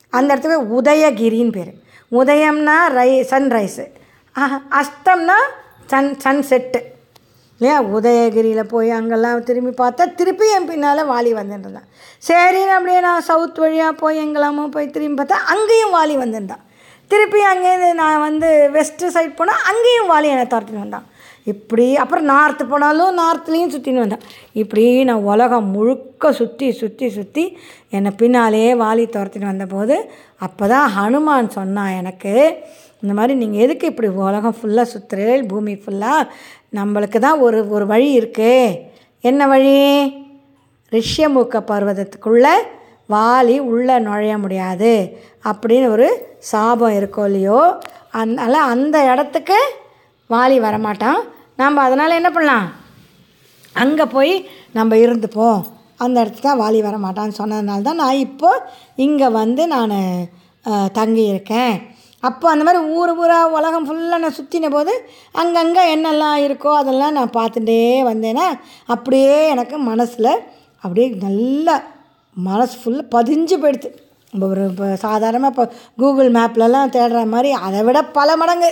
அந்த 0.09 0.29
இடத்துக்கு 0.33 0.81
உதயகிரின்னு 0.81 1.55
பேர். 1.57 1.73
உதயம்னா 2.19 2.77
ரை 2.97 3.11
சன்ரைஸு 3.31 3.85
அஸ்தம்னா 4.79 5.39
சன் 5.91 6.11
சன் 6.23 6.43
செட்டு 6.49 6.79
இல்லையா? 7.61 7.75
உதயகிரியில் 7.97 8.71
போய் 8.73 8.89
அங்கெல்லாம் 8.89 9.43
திரும்பி 9.43 9.71
பார்த்தா 9.81 10.03
திருப்பி 10.15 10.45
என் 10.55 10.65
பின்னால் 10.65 11.09
வாலி 11.11 11.31
வந்துட்டுருந்தான் 11.39 11.89
சரின்னு 12.27 12.73
அப்படியே 12.77 12.99
நான் 12.99 13.21
சவுத் 13.21 13.59
வழியாக 13.59 13.93
போய் 13.93 14.21
எங்கெல்லாமோ 14.23 14.63
போய் 14.67 14.93
திரும்பி 14.95 15.17
பார்த்தா 15.21 15.37
அங்கேயும் 15.53 15.95
வாலி 15.97 16.15
வந்துருந்தான். 16.23 16.63
திருப்பி 17.11 17.39
அங்கேருந்து 17.45 17.89
நான் 17.93 18.23
வந்து 18.27 18.47
வெஸ்ட்டு 18.75 19.07
சைட் 19.07 19.35
போனால் 19.35 19.65
அங்கேயும் 19.71 20.09
வாலி 20.13 20.27
என்னை 20.33 20.45
துரத்தின்னு 20.45 20.83
வந்தான். 20.85 21.07
இப்படி 21.43 21.85
அப்புறம் 21.95 22.29
நார்த்து 22.29 22.63
போனாலும் 22.69 23.17
நார்த்துலேயும் 23.17 23.73
சுற்றின்னு 23.73 24.03
வந்தான். 24.03 24.23
இப்படி 24.61 25.03
நான் 25.03 25.27
உலகம் 25.31 25.67
முழுக்க 25.75 26.31
சுற்றி 26.31 26.67
சுற்றி 26.71 27.09
சுற்றி 27.09 27.43
என்னை 27.89 28.11
பின்னாலே 28.17 28.63
வாலி 28.73 29.05
துரத்தின்னு 29.07 29.51
வந்தபோது 29.53 29.97
அப்போ 30.39 30.67
தான் 30.67 30.89
ஹனுமான் 30.97 31.55
சொன்னான் 31.57 31.93
எனக்கு 31.95 32.33
இந்த 33.05 33.15
மாதிரி 33.19 33.33
நீங்கள் 33.43 33.63
எதுக்கு 33.65 33.85
இப்படி 33.91 34.09
உலகம் 34.27 34.57
ஃபுல்லாக 34.59 34.91
சுற்றுறேன் 34.93 35.49
பூமி 35.53 35.73
ஃபுல்லாக 35.81 36.29
நம்மளுக்கு 36.77 37.19
தான் 37.25 37.41
ஒரு 37.47 37.59
ஒரு 37.75 37.85
வழி 37.93 38.09
இருக்குது 38.19 38.77
என்ன 39.23 39.41
வழி? 39.51 39.75
ரிஷ்யமுக 40.91 41.59
பர்வதத்துக்குள்ளே 41.69 42.55
வாலி 43.13 43.55
உள்ளே 43.71 43.95
நுழைய 44.05 44.35
முடியாது 44.43 44.91
அப்படின்னு 45.49 45.87
ஒரு 45.95 46.07
சாபம் 46.51 46.95
இருக்கோ 46.99 47.23
இல்லையோ? 47.29 47.59
அதனால் 48.19 48.67
அந்த 48.73 48.97
இடத்துக்கு 49.11 49.57
வாலி 50.29 50.57
வரமாட்டான். 50.67 51.19
நம்ம 51.61 51.81
அதனால் 51.87 52.17
என்ன 52.19 52.29
பண்ணலாம்? 52.35 52.67
அங்கே 53.83 54.05
போய் 54.15 54.33
நம்ம 54.77 54.97
இருந்துப்போம். 55.05 55.59
அந்த 56.03 56.15
இடத்துக்கு 56.21 56.49
தான் 56.49 56.63
வாலி 56.63 56.79
வரமாட்டான்னு 56.87 57.39
சொன்னதுனால 57.41 57.85
தான் 57.89 58.01
நான் 58.03 58.23
இப்போ 58.27 58.49
இங்கே 59.05 59.29
வந்து 59.41 59.63
நான் 59.75 59.95
தங்கியிருக்கேன். 60.99 61.75
அப்போ 62.27 62.45
அந்த 62.51 62.63
மாதிரி 62.67 62.81
ஊர் 62.97 63.11
ஊராக 63.21 63.55
உலகம் 63.57 63.85
ஃபுல்லாக 63.87 64.21
நான் 64.23 64.37
சுற்றின 64.37 64.69
போது 64.75 64.93
அங்கங்கே 65.41 65.83
என்னெல்லாம் 65.95 66.37
இருக்கோ 66.45 66.71
அதெல்லாம் 66.81 67.15
நான் 67.17 67.35
பார்த்துட்டே 67.39 67.79
வந்தேன்னா 68.11 68.47
அப்படியே 68.95 69.35
எனக்கு 69.53 69.77
மனசில் 69.89 70.31
அப்படியே 70.83 71.07
நல்லா 71.25 71.75
மனசு 72.37 72.75
ஃபுல்லாக 72.79 73.11
பதிஞ்சு 73.15 73.55
போயிடுது. 73.63 73.89
நம்ம 74.33 74.47
ஒரு 74.53 74.63
இப்போ 74.71 74.87
சாதாரணமாக 75.05 75.53
இப்போ 75.53 75.65
கூகுள் 76.01 76.29
மேப்லலாம் 76.37 76.93
தேடுற 76.95 77.19
மாதிரி 77.33 77.51
அதை 77.67 77.81
விட 77.87 77.99
பல 78.17 78.29
மடங்கு. 78.41 78.71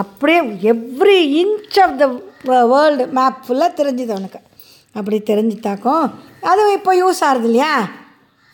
அப்படியே 0.00 0.40
every 0.72 1.18
inch 1.42 1.78
of 1.84 1.98
the 2.00 2.06
world 2.72 3.04
map 3.18 3.44
ஃபுல்லாக 3.46 3.78
தெரிஞ்சுது 3.80 4.14
அவனுக்கு 4.16 4.40
அப்படி 4.98 5.16
தெரிஞ்சுட்டாக்கும் 5.30 6.04
அதுவும் 6.50 6.76
இப்போ 6.78 6.92
யூஸ் 7.02 7.22
ஆகுது 7.28 7.48
இல்லையா? 7.50 7.72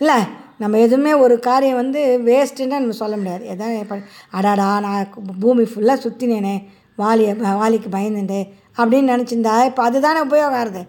இல்லை? 0.00 0.18
நம்ம 0.60 0.78
எதுவுமே 0.86 1.12
ஒரு 1.24 1.34
காரியம் 1.48 1.80
வந்து 1.82 2.00
வேஸ்ட்டுன்னு 2.28 2.80
நம்ம 2.82 2.96
சொல்ல 3.02 3.14
முடியாது. 3.16 3.44
எதாவது 3.54 3.78
இப்போ 3.84 3.96
அடாடா 4.38 4.68
நான் 4.86 5.10
பூமி 5.44 5.64
ஃபுல்லாக 5.70 6.02
சுற்றினேனே 6.04 6.56
வாலியை 6.98 7.34
வாலிக்கு 7.60 7.90
பயந்துட்டு 7.96 8.40
அப்படின்னு 8.78 9.12
நினச்சிருந்தா 9.14 9.54
இப்போ 9.68 9.82
அதுதானே 9.88 10.20
உபயோகம் 10.28 10.58
ஆகுது 10.62 10.82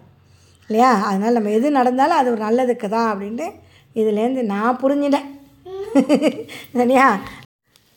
இல்லையா? 0.70 0.90
அதனால் 1.08 1.36
நம்ம 1.36 1.52
எது 1.58 1.76
நடந்தாலும் 1.78 2.18
அது 2.20 2.28
ஒரு 2.34 2.40
நல்லதுக்கு 2.44 2.88
தான் 2.88 3.08
அப்படின்ட்டு 3.12 3.46
இதுலேருந்து 4.00 4.42
நான் 4.52 4.80
புரிஞ்சிட்டேன். 4.82 5.28
சரியா? 6.78 7.06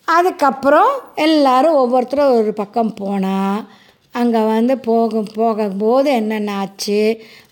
அதுக்கப்புறம் 0.07 0.91
எல்லோரும் 1.25 1.79
ஒவ்வொருத்தரும் 1.81 2.33
ஒரு 2.39 2.51
பக்கம் 2.61 2.91
போனால் 2.93 3.61
அங்கே 4.15 4.41
வந்து 4.47 4.73
போகும் 4.87 5.31
போகும்போது 5.35 6.09
என்னென்ன 6.19 6.53
ஆச்சு? 6.61 6.99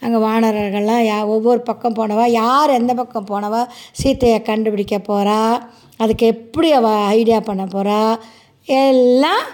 அங்கே 0.03 0.19
வானரர்கள்லாம் 0.25 1.03
யா 1.07 1.17
ஒவ்வொரு 1.33 1.61
பக்கம் 1.61 1.97
போனவா? 1.99 2.25
யார் 2.41 2.77
எந்த 2.79 2.93
பக்கம் 2.93 3.29
போனவா? 3.31 3.61
சீத்தையை 4.01 4.39
கண்டுபிடிக்க 4.49 4.97
போகிறா 5.09 5.39
அதுக்கு 5.99 6.25
எப்படி 6.35 6.69
அவள் 6.79 7.05
ஐடியா 7.17 7.39
பண்ண 7.49 7.63
போகிறா 7.73 7.99
எல்லாம் 8.67 9.45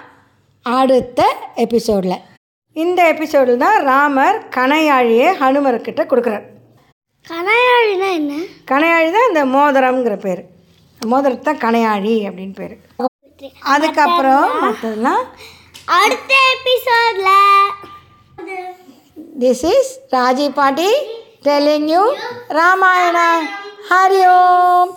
அடுத்த 0.66 1.22
எபிசோடில் 1.66 2.18
இந்த 2.76 3.02
எபிசோடில் 3.14 3.64
தான் 3.64 3.78
ராமர் 3.84 4.38
கணையாழியை 4.56 5.30
ஹனுமர்கிட்ட 5.42 6.02
கொடுக்குறார். 6.06 6.46
கனையாழினா 7.28 8.10
என்ன? 8.20 8.34
கணையாழி 8.72 9.10
தான் 9.16 9.30
இந்த 9.30 9.42
மோதிரம்ங்கிற 9.56 10.16
பேர். 10.26 10.42
மோதிரத்தை 11.02 11.44
தான் 11.50 11.64
கணையாழி 11.66 12.14
அப்படின்னு 12.28 12.56
பேர். 12.62 12.76
அதுக்கப்புறம் 13.74 14.48
மற்றதெல்லாம் 14.64 15.24
அடுத்த 15.98 16.32
எபிசோட்ல 16.54 17.30
this 19.42 19.64
is 19.74 19.92
Raji 20.14 20.48
paati 20.58 20.90
telling 21.48 21.90
you 21.94 22.04
Ramayana 22.60 23.20
Hari 23.92 24.24
Om 24.34 24.92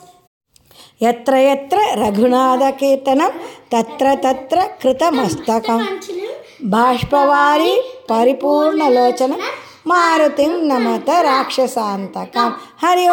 यत्र 1.01 1.35
यत्र 1.41 1.79
रघुनाथकीर्तनं 2.01 3.33
तत्र 3.73 4.07
तत्र 4.25 4.59
कृतमस्तकं 4.83 5.81
बाष्पवारि 6.75 7.73
परिपूर्णलोचनं 8.11 9.41
मारुतिं 9.87 10.53
नमत 10.71 11.09
राक्षसान्तकं 11.29 12.51
हरि 12.83 13.07